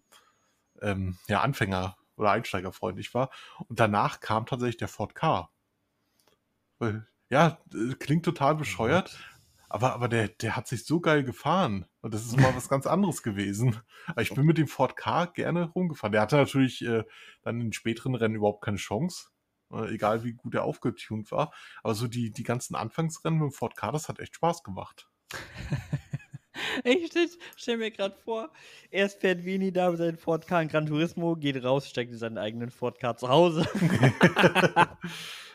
ähm, 0.80 1.18
ja, 1.26 1.42
Anfänger- 1.42 1.96
oder 2.16 2.30
Einsteigerfreundlich 2.30 3.14
war. 3.14 3.30
Und 3.68 3.80
danach 3.80 4.20
kam 4.20 4.46
tatsächlich 4.46 4.76
der 4.76 4.88
Ford 4.88 5.16
K. 5.16 5.50
Weil, 6.78 7.08
ja, 7.30 7.58
äh, 7.74 7.94
klingt 7.94 8.24
total 8.24 8.54
bescheuert, 8.54 9.18
aber, 9.68 9.92
aber 9.94 10.08
der, 10.08 10.28
der 10.28 10.54
hat 10.54 10.68
sich 10.68 10.84
so 10.84 11.00
geil 11.00 11.24
gefahren. 11.24 11.86
Und 12.02 12.12
das 12.12 12.26
ist 12.26 12.36
mal 12.36 12.54
was 12.54 12.68
ganz 12.68 12.86
anderes 12.86 13.22
gewesen. 13.22 13.80
Aber 14.08 14.22
ich 14.22 14.34
bin 14.34 14.44
mit 14.44 14.58
dem 14.58 14.66
Ford 14.66 14.96
K 14.96 15.26
gerne 15.26 15.70
rumgefahren. 15.70 16.12
Der 16.12 16.20
hatte 16.20 16.36
natürlich 16.36 16.84
äh, 16.84 17.04
dann 17.42 17.60
in 17.60 17.72
späteren 17.72 18.16
Rennen 18.16 18.34
überhaupt 18.34 18.64
keine 18.64 18.76
Chance. 18.76 19.28
Äh, 19.72 19.94
egal 19.94 20.24
wie 20.24 20.32
gut 20.32 20.54
er 20.54 20.64
aufgetunt 20.64 21.30
war. 21.30 21.52
Aber 21.82 21.94
so 21.94 22.08
die, 22.08 22.32
die 22.32 22.42
ganzen 22.42 22.74
Anfangsrennen 22.74 23.38
mit 23.38 23.52
dem 23.52 23.54
Ford 23.54 23.76
K, 23.76 23.92
das 23.92 24.08
hat 24.08 24.18
echt 24.18 24.34
Spaß 24.34 24.62
gemacht. 24.62 25.08
Ich 26.84 27.06
stell, 27.08 27.28
stell 27.56 27.76
mir 27.78 27.90
gerade 27.90 28.14
vor, 28.14 28.50
erst 28.90 29.20
fährt 29.20 29.44
Vini 29.44 29.72
da 29.72 29.90
mit 29.90 29.98
seinem 29.98 30.18
Ford 30.18 30.46
K 30.46 30.62
in 30.62 30.68
Gran 30.68 30.86
Turismo, 30.86 31.34
geht 31.34 31.62
raus, 31.64 31.88
steckt 31.88 32.12
in 32.12 32.18
seinen 32.18 32.38
eigenen 32.38 32.70
Ford 32.70 33.00
K 33.00 33.16
zu 33.16 33.28
Hause. 33.28 33.66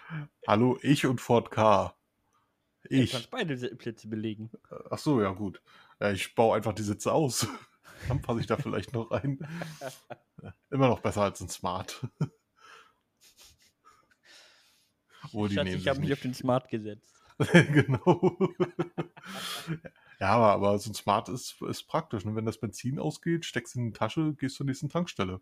Hallo, 0.48 0.78
ich 0.82 1.06
und 1.06 1.22
Ford 1.22 1.52
K. 1.52 1.94
Ich. 2.90 3.12
kannst 3.12 3.32
beide 3.32 3.56
Plätze 3.76 4.08
belegen. 4.08 4.50
Ach 4.90 4.98
so, 4.98 5.22
ja 5.22 5.32
gut. 5.32 5.62
Ja, 6.00 6.12
ich 6.12 6.36
baue 6.36 6.56
einfach 6.56 6.74
die 6.74 6.84
Sitze 6.84 7.12
aus. 7.12 7.48
Dann 8.08 8.22
passe 8.22 8.40
ich 8.42 8.48
da 8.48 8.58
vielleicht 8.58 8.94
noch 8.94 9.12
rein. 9.12 9.40
Immer 10.70 10.88
noch 10.88 11.00
besser 11.00 11.24
als 11.24 11.42
ein 11.42 11.50
Smart. 11.50 12.08
Obwohl, 15.24 15.50
die 15.50 15.56
Schatz, 15.56 15.66
nehmen 15.66 15.80
ich 15.80 15.88
habe 15.88 16.00
mich 16.00 16.14
auf 16.14 16.22
den 16.22 16.36
Smart 16.36 16.70
gesetzt. 16.70 17.16
genau. 17.40 18.38
ja, 20.20 20.30
aber, 20.30 20.54
aber 20.54 20.80
so 20.80 20.90
ein 20.92 20.94
Smart 20.94 21.28
ist, 21.28 21.62
ist 21.62 21.84
praktisch. 21.84 22.24
Und 22.24 22.36
wenn 22.36 22.46
das 22.46 22.60
Benzin 22.60 23.00
ausgeht, 23.00 23.44
steckst 23.46 23.76
du 23.76 23.80
in 23.80 23.88
die 23.88 23.94
Tasche, 23.94 24.36
gehst 24.36 24.56
zur 24.56 24.66
nächsten 24.66 24.90
Tankstelle. 24.90 25.42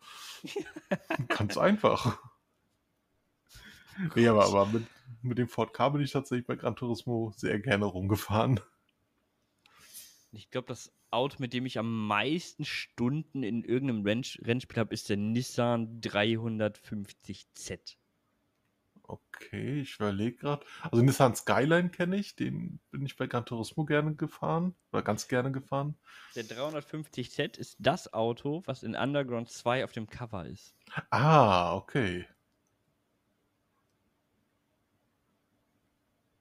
Ganz 1.28 1.58
einfach. 1.58 2.18
Nee, 4.16 4.28
aber, 4.28 4.46
aber 4.46 4.66
mit, 4.68 4.88
mit 5.22 5.38
dem 5.38 5.48
Ford 5.48 5.74
K 5.74 5.90
bin 5.90 6.02
ich 6.02 6.12
tatsächlich 6.12 6.48
bei 6.48 6.56
Gran 6.56 6.76
Turismo 6.76 7.32
sehr 7.36 7.60
gerne 7.60 7.86
rumgefahren. 7.86 8.60
Ich 10.36 10.52
glaube, 10.52 10.68
das 10.68 10.92
Auto, 11.12 11.38
mit 11.40 11.54
dem 11.54 11.66
ich 11.66 11.80
am 11.80 12.08
meisten 12.08 12.66
Stunden 12.66 13.44
in 13.44 13.64
irgendeinem 13.64 14.04
Renn 14.06 14.24
Rennspiel 14.42 14.80
habe, 14.80 14.94
ist 14.94 15.10
der 15.10 15.18
Nissan 15.18 16.02
350Z. 16.02 17.98
Okay, 19.08 19.82
ich 19.82 19.96
überlege 19.96 20.38
gerade. 20.38 20.66
Also 20.82 21.04
Nissan 21.04 21.36
Skyline 21.36 21.90
kenne 21.90 22.18
ich, 22.18 22.36
den 22.36 22.80
bin 22.92 23.06
ich 23.06 23.16
bei 23.16 23.28
Gran 23.28 23.46
Turismo 23.46 23.86
gerne 23.86 24.16
gefahren. 24.16 24.76
Oder 24.92 25.04
ganz 25.04 25.28
gerne 25.28 25.52
gefahren. 25.52 25.96
Der 26.36 26.44
350Z 26.46 27.58
ist 27.58 27.78
das 27.80 28.14
Auto, 28.14 28.64
was 28.66 28.84
in 28.84 28.96
Underground 28.96 29.50
2 29.50 29.84
auf 29.84 29.92
dem 29.92 30.08
Cover 30.08 30.46
ist. 30.46 30.76
Ah, 31.12 31.76
okay. 31.76 32.26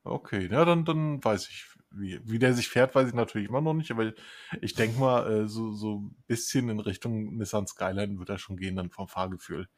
Okay, 0.05 0.49
na 0.51 0.65
dann, 0.65 0.85
dann 0.85 1.23
weiß 1.25 1.49
ich, 1.49 1.67
wie, 1.97 2.21
wie 2.25 2.39
der 2.39 2.55
sich 2.55 2.69
fährt, 2.69 2.95
weiß 2.95 3.09
ich 3.09 3.15
natürlich 3.15 3.49
immer 3.49 3.61
noch 3.61 3.75
nicht, 3.75 3.91
aber 3.91 4.13
ich 4.61 4.75
denke 4.75 4.99
mal, 4.99 5.31
äh, 5.31 5.49
so, 5.49 5.73
so 5.73 6.01
ein 6.01 6.17
bisschen 6.27 6.69
in 6.69 6.81
Richtung 6.81 7.37
Nissan 7.37 7.67
Skyline 7.67 8.19
wird 8.19 8.29
er 8.29 8.39
schon 8.39 8.57
gehen, 8.57 8.77
dann 8.77 8.91
vom 8.91 9.09
Fahrgefühl. 9.09 9.69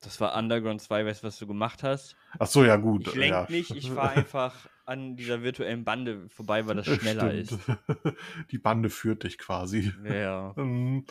Das 0.00 0.20
war 0.20 0.36
Underground 0.36 0.80
2, 0.80 1.06
weißt 1.06 1.22
du, 1.22 1.26
was 1.26 1.38
du 1.38 1.46
gemacht 1.46 1.82
hast? 1.82 2.16
Ach 2.38 2.46
so, 2.46 2.64
ja 2.64 2.76
gut. 2.76 3.08
Ich 3.08 3.14
lenk 3.14 3.32
ja. 3.32 3.46
nicht, 3.48 3.70
ich 3.70 3.90
fahre 3.90 4.10
einfach 4.10 4.68
an 4.84 5.16
dieser 5.16 5.42
virtuellen 5.42 5.84
Bande 5.84 6.28
vorbei, 6.28 6.66
weil 6.66 6.76
das 6.76 6.86
schneller 6.86 7.32
ist. 7.32 7.60
Stimmt. 7.60 7.78
Die 8.50 8.58
Bande 8.58 8.90
führt 8.90 9.24
dich 9.24 9.38
quasi. 9.38 9.92
Ja. 10.04 10.54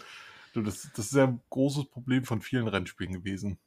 Du, 0.54 0.63
das, 0.63 0.89
das 0.96 1.08
ist 1.08 1.13
ja 1.13 1.26
ein 1.26 1.41
großes 1.52 1.91
Problem 1.91 2.24
von 2.24 2.41
vielen 2.41 2.67
Rennspielen 2.67 3.13
gewesen. 3.13 3.60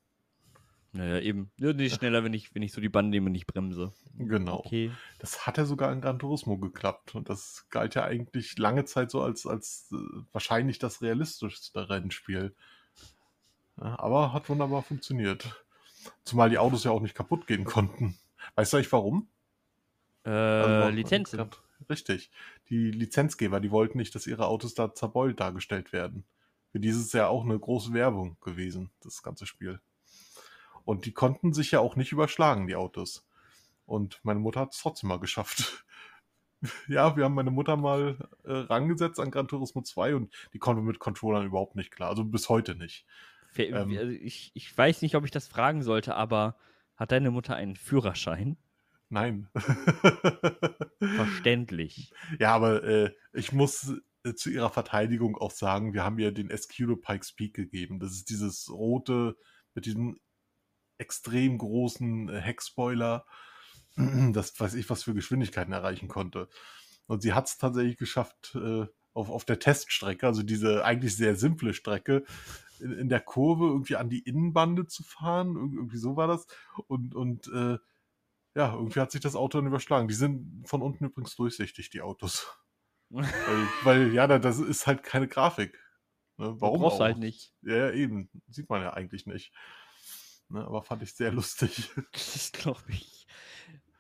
Naja, 0.93 1.21
eben. 1.21 1.51
Ja, 1.59 1.73
nicht 1.73 1.95
schneller, 1.99 2.25
wenn 2.25 2.35
ich, 2.35 2.55
wenn 2.55 2.63
ich 2.63 2.73
so 2.73 2.81
die 2.81 2.89
Bande 2.89 3.11
nehme 3.11 3.27
und 3.27 3.33
nicht 3.33 3.47
bremse. 3.47 3.93
Genau. 4.17 4.59
Okay. 4.59 4.91
Das 5.19 5.47
hat 5.47 5.59
ja 5.59 5.65
sogar 5.65 5.93
in 5.93 6.01
Gran 6.01 6.19
Turismo 6.19 6.59
geklappt. 6.59 7.15
Und 7.15 7.29
das 7.29 7.67
galt 7.71 7.95
ja 7.95 8.05
eigentlich 8.05 8.59
lange 8.59 8.85
Zeit 8.85 9.11
so 9.11 9.23
als, 9.23 9.47
als 9.47 9.93
äh, 9.93 9.97
wahrscheinlich 10.33 10.79
das 10.79 11.01
realistischste 11.03 11.89
Rennspiel. 11.89 12.55
Ja, 13.81 13.99
aber 13.99 14.33
hat 14.33 14.49
wunderbar 14.49 14.83
funktioniert. 14.83 15.65
Zumal 16.25 16.51
die 16.51 16.59
Autos 16.59 16.85
ja 16.85 16.91
auch 16.91 17.01
nicht 17.01 17.15
kaputt 17.15 17.47
gehen 17.47 17.65
konnten. 17.65 18.19
Weißt 18.55 18.73
du 18.73 18.79
eigentlich 18.79 18.93
warum? 18.93 19.29
Äh, 20.25 20.31
Also, 20.31 20.89
Lizenzen. 20.97 21.51
Richtig. 21.89 22.31
Die 22.69 22.91
Lizenzgeber, 22.91 23.61
die 23.61 23.71
wollten 23.71 23.99
nicht, 23.99 24.15
dass 24.15 24.27
ihre 24.27 24.47
Autos 24.47 24.75
da 24.75 24.95
zerbeult 24.95 25.41
dargestellt 25.41 25.93
werden. 25.93 26.25
Für 26.73 26.81
dieses 26.81 27.07
ist 27.07 27.15
ja 27.15 27.29
auch 27.29 27.45
eine 27.45 27.59
große 27.59 27.93
Werbung 27.93 28.37
gewesen, 28.41 28.91
das 29.01 29.23
ganze 29.23 29.47
Spiel. 29.47 29.81
Und 30.85 31.07
die 31.07 31.13
konnten 31.13 31.53
sich 31.53 31.71
ja 31.71 31.81
auch 31.81 31.97
nicht 31.97 32.13
überschlagen, 32.13 32.67
die 32.67 32.77
Autos. 32.77 33.27
Und 33.87 34.21
meine 34.23 34.41
Mutter 34.41 34.61
hat 34.61 34.73
es 34.73 34.81
trotzdem 34.81 35.09
mal 35.09 35.19
geschafft. 35.19 35.85
ja, 36.89 37.17
wir 37.17 37.25
haben 37.25 37.35
meine 37.35 37.51
Mutter 37.51 37.77
mal 37.77 38.17
äh, 38.45 38.53
rangesetzt 38.53 39.19
an 39.21 39.31
Gran 39.31 39.49
Turismo 39.49 39.83
2 39.83 40.15
und 40.15 40.33
die 40.53 40.59
konnte 40.59 40.83
mit 40.83 40.99
Controllern 40.99 41.47
überhaupt 41.47 41.77
nicht 41.77 41.91
klar. 41.91 42.11
Also 42.11 42.25
bis 42.25 42.49
heute 42.49 42.75
nicht. 42.75 43.07
Ähm, 43.57 43.97
also 43.97 44.13
ich, 44.13 44.53
ich 44.55 44.77
weiß 44.77 45.03
nicht, 45.03 45.17
ob 45.17 45.25
ich 45.25 45.31
das 45.31 45.49
fragen 45.49 45.83
sollte, 45.83 46.15
aber 46.15 46.57
hat 46.97 47.13
deine 47.13 47.31
Mutter 47.31 47.57
einen 47.57 47.77
Führerschein? 47.77 48.57
Nein. 49.09 49.49
Verständlich. 51.01 52.13
Ja, 52.39 52.55
aber 52.55 52.85
äh, 52.85 53.11
ich 53.33 53.53
muss 53.53 53.95
äh, 54.23 54.35
zu 54.35 54.51
ihrer 54.51 54.71
Verteidigung 54.71 55.37
auch 55.37 55.51
sagen, 55.51 55.95
wir 55.95 56.05
haben 56.05 56.19
ihr 56.19 56.31
den 56.31 56.51
Escudo 56.51 56.97
Pikes 56.97 57.33
Peak 57.33 57.55
gegeben. 57.55 57.99
Das 57.99 58.13
ist 58.13 58.31
dieses 58.31 58.71
rote 58.71 59.37
mit 59.75 59.87
diesem 59.87 60.21
extrem 61.01 61.59
großen 61.59 62.29
äh, 62.29 62.41
Heckspoiler, 62.41 63.27
das 64.33 64.59
weiß 64.59 64.75
ich, 64.75 64.89
was 64.91 65.03
für 65.05 65.15
Geschwindigkeiten 65.15 65.73
erreichen 65.73 66.09
konnte. 66.09 66.49
Und 67.07 67.23
sie 67.23 67.33
hat 67.33 67.49
es 67.49 67.59
tatsächlich 67.59 67.97
geschafft, 67.97 68.55
äh, 68.55 68.87
auf, 69.13 69.29
auf 69.31 69.45
der 69.45 69.59
Teststrecke, 69.59 70.27
also 70.27 70.43
diese 70.45 70.85
eigentlich 70.85 71.17
sehr 71.17 71.35
simple 71.35 71.75
Strecke, 71.75 72.25
in, 72.79 72.93
in 72.93 73.09
der 73.09 73.21
Kurve 73.21 73.67
irgendwie 73.67 73.97
an 73.97 74.09
die 74.09 74.21
Innenbande 74.21 74.87
zu 74.87 75.03
fahren. 75.03 75.57
Ir- 75.57 75.75
Irgendwie 75.75 75.99
so 75.99 76.17
war 76.17 76.29
das. 76.29 76.47
Und, 76.87 77.15
und 77.17 77.49
äh, 77.49 77.79
ja, 78.55 78.75
irgendwie 78.75 79.01
hat 79.01 79.13
sich 79.13 79.21
das 79.21 79.37
Auto 79.37 79.59
dann 79.59 79.67
überschlagen. 79.67 80.09
Die 80.09 80.15
sind 80.15 80.63
von 80.69 80.83
unten 80.83 81.05
übrigens 81.07 81.37
durchsichtig, 81.37 81.91
die 81.91 82.03
Autos. 82.03 82.47
Weil, 83.11 83.69
weil 83.83 84.15
ja, 84.15 84.29
da- 84.29 84.39
das 84.39 84.61
ist 84.61 84.87
halt 84.87 85.03
keine 85.03 85.27
Grafik. 85.27 85.77
Ne? 86.37 86.55
Warum 86.61 86.83
Brauchst 86.83 86.95
auch? 86.95 86.99
du 87.01 87.05
halt 87.05 87.19
nicht. 87.19 87.53
Ja, 87.63 87.91
eben. 87.91 88.31
Sieht 88.49 88.69
man 88.69 88.83
ja 88.83 88.93
eigentlich 88.93 89.27
nicht. 89.27 89.53
Ne? 90.51 90.65
Aber 90.65 90.83
fand 90.83 91.03
ich 91.03 91.15
sehr 91.15 91.33
lustig. 91.33 91.91
Das 92.13 92.53
glaube 92.53 92.83
ich. 92.89 93.27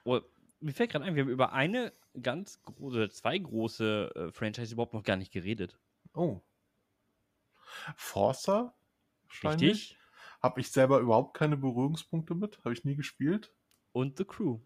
Oh, 0.04 0.20
mir 0.60 0.72
fällt 0.72 0.90
gerade 0.90 1.04
ein, 1.04 1.14
wir 1.14 1.22
haben 1.22 1.30
über 1.30 1.52
eine 1.52 1.92
ganz 2.20 2.60
große, 2.62 3.10
zwei 3.10 3.38
große 3.38 4.12
äh, 4.14 4.32
Franchise 4.32 4.74
überhaupt 4.74 4.94
noch 4.94 5.02
gar 5.02 5.16
nicht 5.16 5.32
geredet. 5.32 5.78
Oh. 6.14 6.40
Forza? 7.96 8.74
Richtig? 9.44 9.96
Habe 10.42 10.60
ich 10.60 10.70
selber 10.70 10.98
überhaupt 10.98 11.36
keine 11.36 11.56
Berührungspunkte 11.56 12.34
mit. 12.34 12.58
Habe 12.64 12.72
ich 12.72 12.84
nie 12.84 12.96
gespielt. 12.96 13.52
Und 13.92 14.18
The 14.18 14.24
Crew. 14.24 14.60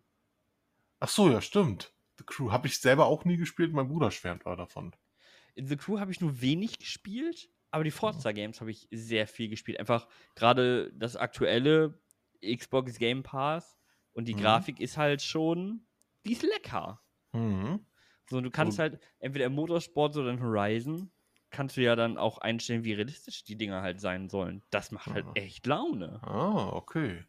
Ach 1.01 1.09
so, 1.09 1.31
ja, 1.31 1.41
stimmt. 1.41 1.93
The 2.19 2.25
Crew 2.25 2.51
habe 2.51 2.67
ich 2.67 2.79
selber 2.79 3.07
auch 3.07 3.25
nie 3.25 3.37
gespielt. 3.37 3.73
Mein 3.73 3.89
Bruder 3.89 4.11
schwärmt 4.11 4.47
aber 4.47 4.57
davon. 4.57 4.95
In 5.55 5.67
The 5.67 5.77
Crew 5.77 5.99
habe 5.99 6.11
ich 6.11 6.21
nur 6.21 6.41
wenig 6.41 6.79
gespielt, 6.79 7.51
aber 7.75 7.85
die 7.85 7.91
Forza 7.91 8.33
Games 8.33 8.61
habe 8.61 8.71
ich 8.71 8.89
sehr 8.91 9.27
viel 9.27 9.49
gespielt. 9.49 9.79
Einfach 9.81 10.07
gerade 10.35 10.93
das 10.95 11.17
aktuelle 11.17 11.99
Xbox 12.43 12.99
Game 12.99 13.23
Pass 13.23 13.77
und 14.13 14.27
die 14.29 14.35
Mhm. 14.35 14.41
Grafik 14.41 14.81
ist 14.81 14.97
halt 14.97 15.23
schon, 15.23 15.87
die 16.25 16.33
ist 16.33 16.43
lecker. 16.43 17.01
Mhm. 17.33 17.81
So, 18.31 18.41
du 18.41 18.51
kannst 18.51 18.79
Und- 18.79 18.83
halt 18.83 19.01
entweder 19.19 19.47
im 19.47 19.55
Motorsport 19.55 20.17
oder 20.17 20.31
in 20.31 20.41
Horizon 20.41 21.11
kannst 21.51 21.77
du 21.77 21.83
ja 21.83 21.95
dann 21.95 22.17
auch 22.19 22.39
einstellen, 22.39 22.85
wie 22.85 22.93
realistisch 22.95 23.45
die 23.45 23.57
Dinger 23.57 23.83
halt 23.83 24.01
sein 24.01 24.29
sollen. 24.29 24.63
Das 24.71 24.91
macht 24.91 25.07
halt 25.13 25.27
Ah. 25.27 25.33
echt 25.35 25.67
Laune. 25.67 26.21
Ah, 26.23 26.71
okay. 26.73 27.25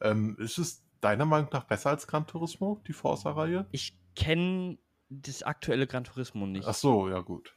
Ähm, 0.00 0.36
ist 0.38 0.58
es 0.58 0.82
deiner 1.00 1.26
Meinung 1.26 1.50
nach 1.52 1.64
besser 1.64 1.90
als 1.90 2.06
Gran 2.06 2.26
Turismo, 2.26 2.82
die 2.86 2.92
Forza-Reihe? 2.92 3.66
Ich 3.72 3.94
kenne 4.16 4.78
das 5.10 5.42
aktuelle 5.42 5.86
Gran 5.86 6.04
Turismo 6.04 6.46
nicht. 6.46 6.66
Ach 6.66 6.74
so, 6.74 7.08
ja 7.08 7.20
gut. 7.20 7.54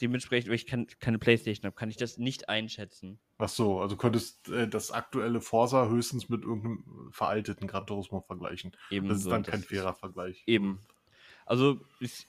Dementsprechend, 0.00 0.48
weil 0.48 0.56
ich 0.56 0.66
kein, 0.66 0.86
keine 1.00 1.18
Playstation 1.18 1.66
habe, 1.66 1.76
kann 1.76 1.88
ich 1.88 1.96
das 1.96 2.18
nicht 2.18 2.48
einschätzen. 2.48 3.18
Ach 3.38 3.48
so, 3.48 3.80
also 3.80 3.96
könntest 3.96 4.48
äh, 4.48 4.68
das 4.68 4.90
aktuelle 4.90 5.40
Forza 5.40 5.88
höchstens 5.88 6.28
mit 6.28 6.42
irgendeinem 6.42 7.10
veralteten 7.12 7.66
Gran 7.66 7.86
Turismo 7.86 8.20
vergleichen. 8.20 8.72
Eben 8.90 9.08
Das 9.08 9.18
ist 9.18 9.24
so, 9.24 9.30
dann 9.30 9.42
kein 9.42 9.62
fairer 9.62 9.94
Vergleich. 9.94 10.42
Eben. 10.46 10.80
Also, 11.46 11.80
ich, 12.00 12.28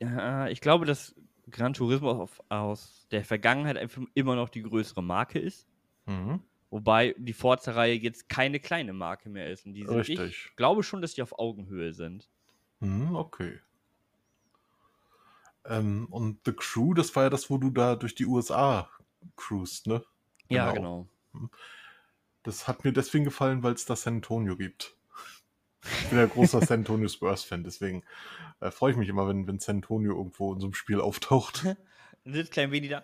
ja, 0.00 0.48
ich 0.48 0.60
glaube, 0.60 0.84
dass 0.84 1.14
Gran 1.50 1.72
Turismo 1.72 2.10
auf, 2.10 2.42
aus 2.48 3.06
der 3.10 3.24
Vergangenheit 3.24 3.76
einfach 3.76 4.02
immer 4.14 4.36
noch 4.36 4.48
die 4.48 4.62
größere 4.62 5.02
Marke 5.02 5.38
ist. 5.38 5.66
Mhm. 6.06 6.40
Wobei 6.70 7.14
die 7.18 7.32
Forza-Reihe 7.32 7.94
jetzt 7.94 8.28
keine 8.28 8.60
kleine 8.60 8.92
Marke 8.92 9.28
mehr 9.28 9.50
ist. 9.50 9.66
Und 9.66 9.74
die 9.74 9.84
sind, 9.84 9.96
Richtig. 9.96 10.20
ich 10.20 10.56
glaube 10.56 10.82
schon, 10.82 11.02
dass 11.02 11.14
die 11.14 11.22
auf 11.22 11.38
Augenhöhe 11.38 11.92
sind. 11.92 12.30
Mhm, 12.78 13.16
okay. 13.16 13.58
Ähm, 15.66 16.06
und 16.10 16.40
The 16.44 16.52
Crew, 16.52 16.94
das 16.94 17.14
war 17.16 17.24
ja 17.24 17.30
das, 17.30 17.50
wo 17.50 17.58
du 17.58 17.70
da 17.70 17.96
durch 17.96 18.14
die 18.14 18.26
USA 18.26 18.88
cruist, 19.36 19.86
ne? 19.86 20.02
Ja, 20.48 20.72
Genau. 20.72 21.08
genau. 21.32 21.50
Das 22.42 22.66
hat 22.66 22.84
mir 22.84 22.92
deswegen 22.92 23.24
gefallen, 23.24 23.62
weil 23.62 23.74
es 23.74 23.84
da 23.84 23.94
San 23.96 24.16
Antonio 24.16 24.56
gibt. 24.56 24.96
bin 26.08 26.18
ja 26.18 26.26
großer 26.26 26.60
San 26.66 26.80
Antonio 26.80 27.08
Spurs-Fan, 27.08 27.64
deswegen 27.64 28.02
äh, 28.60 28.70
freue 28.70 28.92
ich 28.92 28.96
mich 28.96 29.08
immer, 29.08 29.28
wenn, 29.28 29.46
wenn 29.46 29.58
San 29.60 29.76
Antonio 29.76 30.16
irgendwo 30.16 30.52
in 30.54 30.60
so 30.60 30.66
einem 30.66 30.74
Spiel 30.74 31.00
auftaucht. 31.00 31.66
Sitzt 32.24 32.52
klein 32.52 32.70
Veni 32.72 32.88
da. 32.88 33.02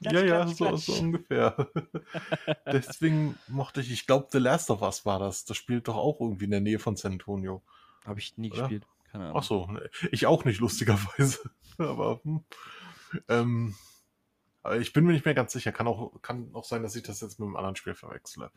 ja, 0.00 0.10
Klatsch, 0.10 0.24
ja, 0.28 0.44
klatsch, 0.44 0.56
so, 0.56 0.64
klatsch. 0.66 0.80
so 0.86 0.92
ungefähr. 0.94 1.70
deswegen 2.66 3.38
mochte 3.48 3.80
ich, 3.80 3.90
ich 3.90 4.06
glaube, 4.06 4.28
The 4.30 4.38
Last 4.38 4.70
of 4.70 4.82
Us 4.82 5.04
war 5.06 5.18
das. 5.18 5.44
Das 5.46 5.56
spielt 5.56 5.88
doch 5.88 5.96
auch 5.96 6.20
irgendwie 6.20 6.44
in 6.46 6.50
der 6.50 6.60
Nähe 6.60 6.78
von 6.78 6.96
San 6.96 7.12
Antonio. 7.12 7.62
Habe 8.04 8.20
ich 8.20 8.36
nie 8.38 8.50
Oder? 8.52 8.60
gespielt. 8.62 8.86
Keine 9.10 9.24
Ahnung. 9.24 9.36
Ach 9.38 9.42
so, 9.42 9.66
ne, 9.66 9.88
ich 10.10 10.26
auch 10.26 10.44
nicht, 10.44 10.60
lustigerweise. 10.60 11.50
Aber, 11.78 12.20
hm, 12.24 12.44
ähm, 13.28 13.74
aber 14.62 14.78
ich 14.78 14.92
bin 14.92 15.04
mir 15.04 15.12
nicht 15.12 15.24
mehr 15.24 15.34
ganz 15.34 15.52
sicher. 15.52 15.72
Kann 15.72 15.86
auch, 15.86 16.20
kann 16.22 16.50
auch 16.54 16.64
sein, 16.64 16.82
dass 16.82 16.96
ich 16.96 17.02
das 17.02 17.20
jetzt 17.20 17.38
mit 17.38 17.46
einem 17.46 17.56
anderen 17.56 17.76
Spiel 17.76 17.94
verwechsle. 17.94 18.50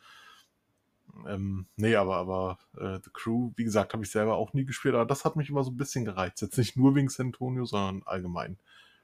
Ähm, 1.28 1.68
nee, 1.76 1.96
aber, 1.96 2.18
aber 2.18 2.60
äh, 2.78 3.00
The 3.04 3.10
Crew, 3.14 3.52
wie 3.56 3.64
gesagt, 3.64 3.94
habe 3.94 4.04
ich 4.04 4.12
selber 4.12 4.36
auch 4.36 4.54
nie 4.54 4.66
gespielt, 4.66 4.96
aber 4.96 5.06
das 5.06 5.26
hat 5.26 5.36
mich 5.36 5.50
immer 5.50 5.64
so 5.64 5.72
ein 5.72 5.78
bisschen 5.78 6.06
gereizt. 6.06 6.42
Jetzt 6.42 6.58
nicht 6.58 6.78
nur 6.78 6.96
wegen 6.96 7.10
San 7.10 7.28
Antonio, 7.28 7.66
sondern 7.66 8.04
allgemein. 8.06 8.58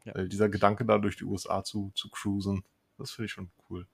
Ja. 0.05 0.15
Weil 0.15 0.29
dieser 0.29 0.49
Gedanke 0.49 0.85
da 0.85 0.97
durch 0.97 1.17
die 1.17 1.25
USA 1.25 1.63
zu, 1.63 1.91
zu 1.95 2.09
cruisen, 2.09 2.63
das 2.97 3.11
finde 3.11 3.25
ich 3.25 3.31
schon 3.31 3.51
cool. 3.69 3.87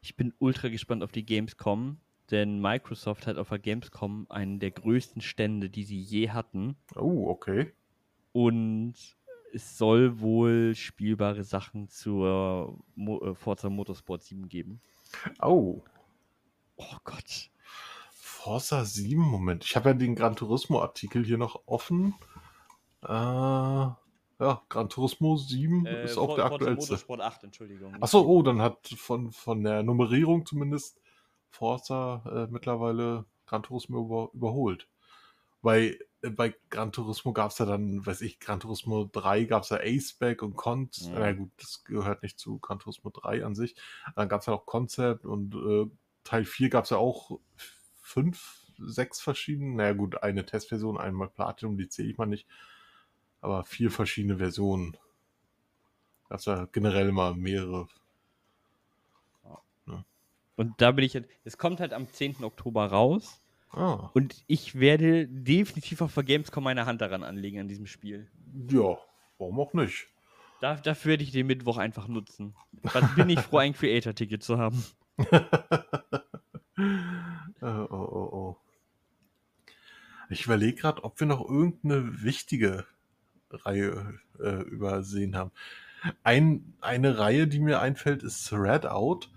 Ich 0.00 0.16
bin 0.16 0.32
ultra 0.38 0.68
gespannt 0.68 1.02
auf 1.02 1.12
die 1.12 1.26
Gamescom, 1.26 1.98
denn 2.30 2.60
Microsoft 2.60 3.26
hat 3.26 3.36
auf 3.38 3.48
der 3.50 3.58
Gamescom 3.58 4.26
einen 4.28 4.58
der 4.58 4.70
größten 4.72 5.22
Stände, 5.22 5.70
die 5.70 5.84
sie 5.84 5.98
je 6.00 6.30
hatten. 6.30 6.76
Oh, 6.94 7.28
okay. 7.28 7.72
Und 8.32 8.94
es 9.52 9.78
soll 9.78 10.20
wohl 10.20 10.74
spielbare 10.74 11.44
Sachen 11.44 11.88
zur 11.88 12.78
Mo 12.94 13.20
äh, 13.24 13.34
Forza 13.34 13.70
Motorsport 13.70 14.22
7 14.22 14.48
geben. 14.48 14.80
Oh, 15.40 15.82
Oh 16.78 16.96
Gott. 17.04 17.50
Forza 18.12 18.84
7, 18.84 19.18
Moment. 19.18 19.64
Ich 19.64 19.74
habe 19.76 19.88
ja 19.90 19.94
den 19.94 20.14
Gran 20.14 20.36
Turismo-Artikel 20.36 21.24
hier 21.24 21.38
noch 21.38 21.62
offen. 21.64 22.14
Äh, 23.02 23.08
ja, 23.08 23.96
Gran 24.68 24.88
Turismo 24.90 25.36
7 25.36 25.86
Äh, 25.86 26.04
ist 26.04 26.18
auch 26.18 26.26
For- 26.26 26.36
der 26.36 26.48
Forza 26.48 26.54
aktuellste. 26.56 26.92
Motorsport 26.92 27.20
8, 27.22 27.44
Entschuldigung. 27.44 27.94
Achso, 28.02 28.20
oh, 28.20 28.42
dann 28.42 28.60
hat 28.60 28.88
von, 28.98 29.32
von 29.32 29.62
der 29.64 29.82
Nummerierung 29.82 30.44
zumindest 30.44 31.00
Forza 31.50 32.22
äh, 32.26 32.52
mittlerweile 32.52 33.24
Gran 33.46 33.62
Turismo 33.62 34.00
über, 34.04 34.30
überholt. 34.34 34.88
Bei, 35.62 35.98
äh, 36.22 36.30
bei 36.30 36.54
Gran 36.70 36.92
Turismo 36.92 37.32
gab 37.32 37.50
es 37.50 37.58
ja 37.58 37.66
dann, 37.66 38.04
weiß 38.04 38.20
ich, 38.20 38.38
Gran 38.38 38.60
Turismo 38.60 39.08
3 39.10 39.44
gab 39.44 39.62
es 39.62 39.70
ja 39.70 39.78
Aceback 39.78 40.42
und 40.42 40.56
Cont. 40.56 41.02
Mhm. 41.02 41.14
Na 41.14 41.32
gut, 41.32 41.50
das 41.58 41.84
gehört 41.84 42.22
nicht 42.22 42.38
zu 42.38 42.58
Gran 42.58 42.78
Turismo 42.78 43.10
3 43.10 43.44
an 43.44 43.54
sich. 43.54 43.74
Dann 44.14 44.28
gab 44.28 44.40
es 44.40 44.46
ja 44.46 44.52
noch 44.52 44.66
Concept 44.66 45.24
und 45.24 45.54
äh, 45.54 45.90
Teil 46.24 46.44
4 46.44 46.68
gab 46.68 46.84
es 46.84 46.90
ja 46.90 46.98
auch 46.98 47.38
fünf, 48.00 48.66
sechs 48.78 49.20
verschiedene. 49.20 49.74
Naja 49.74 49.92
gut, 49.92 50.22
eine 50.22 50.44
Testversion, 50.44 50.98
einmal 50.98 51.28
Platinum, 51.28 51.76
die 51.78 51.88
zähle 51.88 52.10
ich 52.10 52.18
mal 52.18 52.26
nicht. 52.26 52.46
Aber 53.40 53.64
vier 53.64 53.90
verschiedene 53.90 54.38
Versionen. 54.38 54.96
Gab 56.28 56.38
es 56.38 56.44
ja 56.46 56.66
generell 56.72 57.12
mal 57.12 57.34
mehrere 57.34 57.88
Und 60.56 60.80
da 60.80 60.92
bin 60.92 61.04
ich 61.04 61.12
jetzt. 61.14 61.28
Es 61.44 61.58
kommt 61.58 61.80
halt 61.80 61.92
am 61.92 62.08
10. 62.08 62.42
Oktober 62.42 62.86
raus. 62.86 63.40
Ah, 63.70 64.10
Und 64.14 64.42
ich 64.46 64.78
werde 64.80 65.26
definitiv 65.28 66.00
auf 66.00 66.14
der 66.14 66.22
Gamescom 66.22 66.64
meine 66.64 66.86
Hand 66.86 67.00
daran 67.02 67.22
anlegen 67.22 67.60
an 67.60 67.68
diesem 67.68 67.86
Spiel. 67.86 68.26
ja, 68.70 68.96
warum 69.38 69.60
auch 69.60 69.74
nicht? 69.74 70.06
Da, 70.60 70.76
dafür 70.76 71.10
werde 71.10 71.24
ich 71.24 71.32
den 71.32 71.46
Mittwoch 71.46 71.76
einfach 71.76 72.08
nutzen. 72.08 72.54
Was 72.82 73.14
bin 73.14 73.28
ich 73.28 73.40
froh, 73.40 73.58
ein 73.58 73.74
Creator-Ticket 73.74 74.42
zu 74.42 74.56
haben. 74.58 74.82
Äh, 75.18 75.40
oh, 77.60 77.86
oh, 77.90 78.30
oh. 78.32 78.56
Ich 80.30 80.46
überlege 80.46 80.80
gerade, 80.80 81.04
ob 81.04 81.20
wir 81.20 81.26
noch 81.26 81.46
irgendeine 81.46 82.22
wichtige 82.22 82.86
Reihe 83.50 84.18
äh, 84.40 84.62
übersehen 84.62 85.36
haben. 85.36 85.52
Ein, 86.22 86.74
eine 86.80 87.18
Reihe, 87.18 87.46
die 87.46 87.60
mir 87.60 87.80
einfällt, 87.80 88.22
ist 88.22 88.48
Thread 88.48 88.86
Out. 88.86 89.30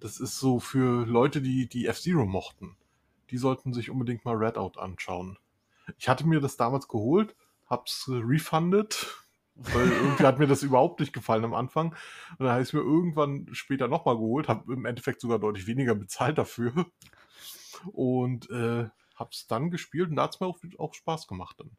Das 0.00 0.20
ist 0.20 0.38
so 0.38 0.60
für 0.60 1.04
Leute, 1.06 1.42
die 1.42 1.68
die 1.68 1.86
F-Zero 1.86 2.24
mochten. 2.24 2.76
Die 3.30 3.38
sollten 3.38 3.72
sich 3.72 3.90
unbedingt 3.90 4.24
mal 4.24 4.36
Redout 4.36 4.78
anschauen. 4.78 5.38
Ich 5.98 6.08
hatte 6.08 6.26
mir 6.26 6.40
das 6.40 6.56
damals 6.56 6.86
geholt, 6.88 7.34
hab's 7.66 8.08
refunded, 8.08 9.06
weil 9.54 9.90
irgendwie 9.90 10.24
hat 10.24 10.38
mir 10.38 10.46
das 10.46 10.62
überhaupt 10.62 11.00
nicht 11.00 11.12
gefallen 11.12 11.44
am 11.44 11.54
Anfang. 11.54 11.88
Und 12.38 12.40
dann 12.40 12.50
habe 12.50 12.62
ich 12.62 12.68
es 12.68 12.72
mir 12.72 12.80
irgendwann 12.80 13.48
später 13.52 13.88
nochmal 13.88 14.16
geholt, 14.16 14.48
habe 14.48 14.72
im 14.72 14.84
Endeffekt 14.84 15.20
sogar 15.20 15.38
deutlich 15.38 15.66
weniger 15.66 15.94
bezahlt 15.94 16.38
dafür. 16.38 16.86
Und 17.92 18.48
äh, 18.50 18.88
hab's 19.16 19.46
dann 19.46 19.70
gespielt 19.70 20.10
und 20.10 20.16
da 20.16 20.24
hat's 20.24 20.40
mir 20.40 20.46
auch, 20.46 20.58
auch 20.78 20.94
Spaß 20.94 21.26
gemacht 21.26 21.58
dann. 21.58 21.70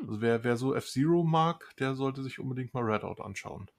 Also 0.00 0.20
wer, 0.20 0.42
wer 0.42 0.56
so 0.56 0.74
F-Zero 0.74 1.22
mag, 1.22 1.72
der 1.78 1.94
sollte 1.94 2.22
sich 2.22 2.40
unbedingt 2.40 2.74
mal 2.74 2.82
Redout 2.82 3.22
anschauen. 3.22 3.70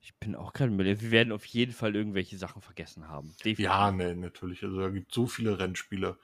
Ich 0.00 0.14
bin 0.16 0.34
auch 0.34 0.52
gerade 0.52 0.70
müde. 0.70 1.00
Wir 1.00 1.10
werden 1.10 1.32
auf 1.32 1.44
jeden 1.44 1.72
Fall 1.72 1.94
irgendwelche 1.94 2.38
Sachen 2.38 2.62
vergessen 2.62 3.08
haben. 3.08 3.28
Definitiv. 3.38 3.58
Ja, 3.60 3.90
ne, 3.90 4.14
natürlich. 4.16 4.62
Also 4.62 4.80
da 4.80 4.88
gibt 4.88 5.12
so 5.12 5.26
viele 5.26 5.58
Rennspiele. 5.58 6.18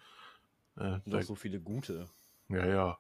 Äh, 0.77 0.99
da, 1.07 1.23
so 1.23 1.35
viele 1.35 1.61
gute. 1.61 2.09
ja, 2.49 2.67
ja. 2.67 2.99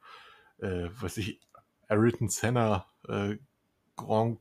Äh, 0.59 0.89
weiß 1.01 1.17
ich, 1.19 1.41
Ayrton 1.89 2.29
Senna 2.29 2.87
äh, 3.09 3.37
Grand 3.97 4.41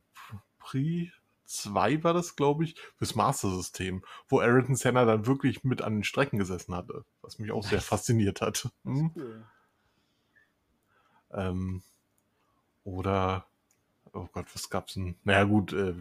Prix 0.58 1.12
2 1.46 2.02
war 2.02 2.14
das, 2.14 2.36
glaube 2.36 2.64
ich, 2.64 2.76
fürs 2.96 3.14
Master-System, 3.14 4.04
wo 4.28 4.40
Ayrton 4.40 4.76
Senna 4.76 5.04
dann 5.04 5.26
wirklich 5.26 5.64
mit 5.64 5.82
an 5.82 5.96
den 5.96 6.04
Strecken 6.04 6.38
gesessen 6.38 6.74
hatte, 6.74 7.04
was 7.22 7.38
mich 7.38 7.52
auch 7.52 7.64
sehr 7.64 7.80
fasziniert 7.80 8.40
hat. 8.40 8.68
Hm? 8.84 9.12
Cool. 9.14 9.46
Ähm, 11.32 11.82
oder, 12.84 13.46
oh 14.14 14.28
Gott, 14.32 14.46
was 14.54 14.70
gab's 14.70 14.94
denn? 14.94 15.16
Naja, 15.24 15.44
gut, 15.44 15.72
äh, 15.72 15.94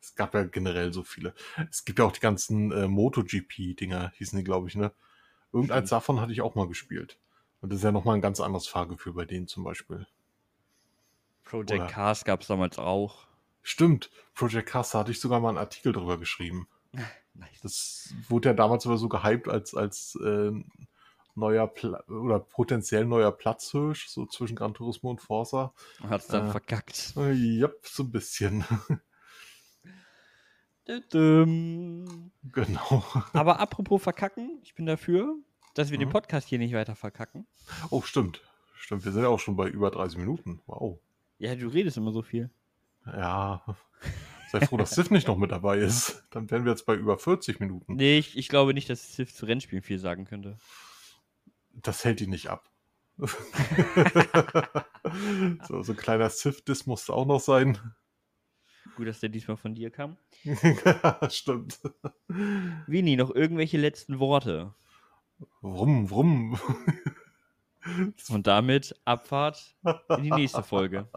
es 0.00 0.14
gab 0.14 0.34
ja 0.34 0.44
generell 0.44 0.92
so 0.92 1.02
viele. 1.02 1.34
Es 1.70 1.84
gibt 1.84 1.98
ja 1.98 2.04
auch 2.04 2.12
die 2.12 2.20
ganzen 2.20 2.72
äh, 2.72 2.86
MotoGP-Dinger, 2.88 4.12
hießen 4.16 4.38
die, 4.38 4.44
glaube 4.44 4.68
ich, 4.68 4.76
ne? 4.76 4.92
Irgendeins 5.52 5.88
Stimmt. 5.88 5.92
davon 5.92 6.20
hatte 6.20 6.32
ich 6.32 6.42
auch 6.42 6.54
mal 6.54 6.68
gespielt. 6.68 7.18
Und 7.60 7.70
das 7.72 7.78
ist 7.78 7.84
ja 7.84 7.92
nochmal 7.92 8.16
ein 8.16 8.20
ganz 8.20 8.40
anderes 8.40 8.66
Fahrgefühl 8.66 9.14
bei 9.14 9.24
denen 9.24 9.46
zum 9.48 9.64
Beispiel. 9.64 10.06
Project 11.44 11.72
Oder- 11.72 11.86
Cars 11.86 12.24
gab 12.24 12.42
es 12.42 12.48
damals 12.48 12.78
auch. 12.78 13.26
Stimmt, 13.62 14.10
Project 14.34 14.68
Cars, 14.68 14.90
da 14.90 15.00
hatte 15.00 15.10
ich 15.10 15.20
sogar 15.20 15.40
mal 15.40 15.48
einen 15.48 15.58
Artikel 15.58 15.92
drüber 15.92 16.18
geschrieben. 16.18 16.68
Nice. 17.38 17.60
Das 17.62 18.14
wurde 18.30 18.48
ja 18.48 18.54
damals 18.54 18.84
sogar 18.84 18.96
so 18.96 19.10
gehypt 19.10 19.46
als, 19.46 19.74
als 19.74 20.18
äh, 20.24 20.52
neuer 21.36 21.66
Pla 21.68 22.02
oder 22.08 22.38
potenziell 22.40 23.04
neuer 23.04 23.30
Platzhirsch, 23.32 24.08
so 24.08 24.26
zwischen 24.26 24.56
Gran 24.56 24.74
Turismo 24.74 25.10
und 25.10 25.20
Forza. 25.20 25.72
Hat 26.08 26.22
es 26.22 26.26
dann 26.28 26.48
Äh. 26.48 26.50
verkackt. 26.50 27.14
Äh, 27.16 27.32
Yep, 27.32 27.86
so 27.86 28.02
ein 28.04 28.10
bisschen. 28.10 28.64
Genau. 32.52 33.04
Aber 33.32 33.58
apropos 33.60 34.02
verkacken, 34.02 34.60
ich 34.62 34.74
bin 34.74 34.86
dafür, 34.86 35.34
dass 35.74 35.90
wir 35.90 35.98
den 35.98 36.08
Mhm. 36.08 36.12
Podcast 36.12 36.48
hier 36.48 36.58
nicht 36.58 36.74
weiter 36.74 36.94
verkacken. 36.94 37.46
Oh, 37.90 38.02
stimmt. 38.02 38.40
Stimmt, 38.78 39.04
wir 39.04 39.12
sind 39.12 39.22
ja 39.22 39.28
auch 39.28 39.40
schon 39.40 39.56
bei 39.56 39.68
über 39.68 39.90
30 39.90 40.18
Minuten. 40.18 40.60
Wow. 40.66 40.98
Ja, 41.38 41.54
du 41.56 41.66
redest 41.68 41.96
immer 41.96 42.12
so 42.12 42.22
viel. 42.22 42.50
Ja. 43.04 43.64
Sei 44.52 44.60
froh, 44.64 44.76
dass 44.76 44.90
Sif 44.90 45.10
nicht 45.10 45.26
noch 45.26 45.36
mit 45.38 45.50
dabei 45.50 45.78
ist. 45.78 46.24
Dann 46.30 46.48
wären 46.50 46.64
wir 46.64 46.70
jetzt 46.70 46.86
bei 46.86 46.94
über 46.94 47.18
40 47.18 47.58
Minuten. 47.58 47.96
Nee, 47.96 48.18
ich, 48.18 48.36
ich 48.36 48.48
glaube 48.48 48.72
nicht, 48.74 48.88
dass 48.88 49.16
Sif 49.16 49.34
zu 49.34 49.44
Rennspielen 49.46 49.82
viel 49.82 49.98
sagen 49.98 50.24
könnte. 50.24 50.56
Das 51.82 52.04
hält 52.04 52.20
ihn 52.20 52.30
nicht 52.30 52.48
ab. 52.48 52.70
so, 55.68 55.82
so 55.82 55.92
ein 55.92 55.96
kleiner 55.96 56.28
Sif-Diss 56.28 56.86
musste 56.86 57.12
auch 57.14 57.26
noch 57.26 57.40
sein. 57.40 57.78
Gut, 58.96 59.08
dass 59.08 59.20
der 59.20 59.28
diesmal 59.30 59.56
von 59.56 59.74
dir 59.74 59.90
kam. 59.90 60.16
Stimmt. 61.30 61.80
Vini, 62.86 63.16
noch 63.16 63.34
irgendwelche 63.34 63.78
letzten 63.78 64.18
Worte? 64.18 64.74
Rum, 65.62 66.06
rum. 66.06 66.58
Und 68.28 68.46
damit 68.46 68.94
Abfahrt 69.04 69.76
in 70.16 70.22
die 70.22 70.30
nächste 70.30 70.62
Folge. 70.62 71.08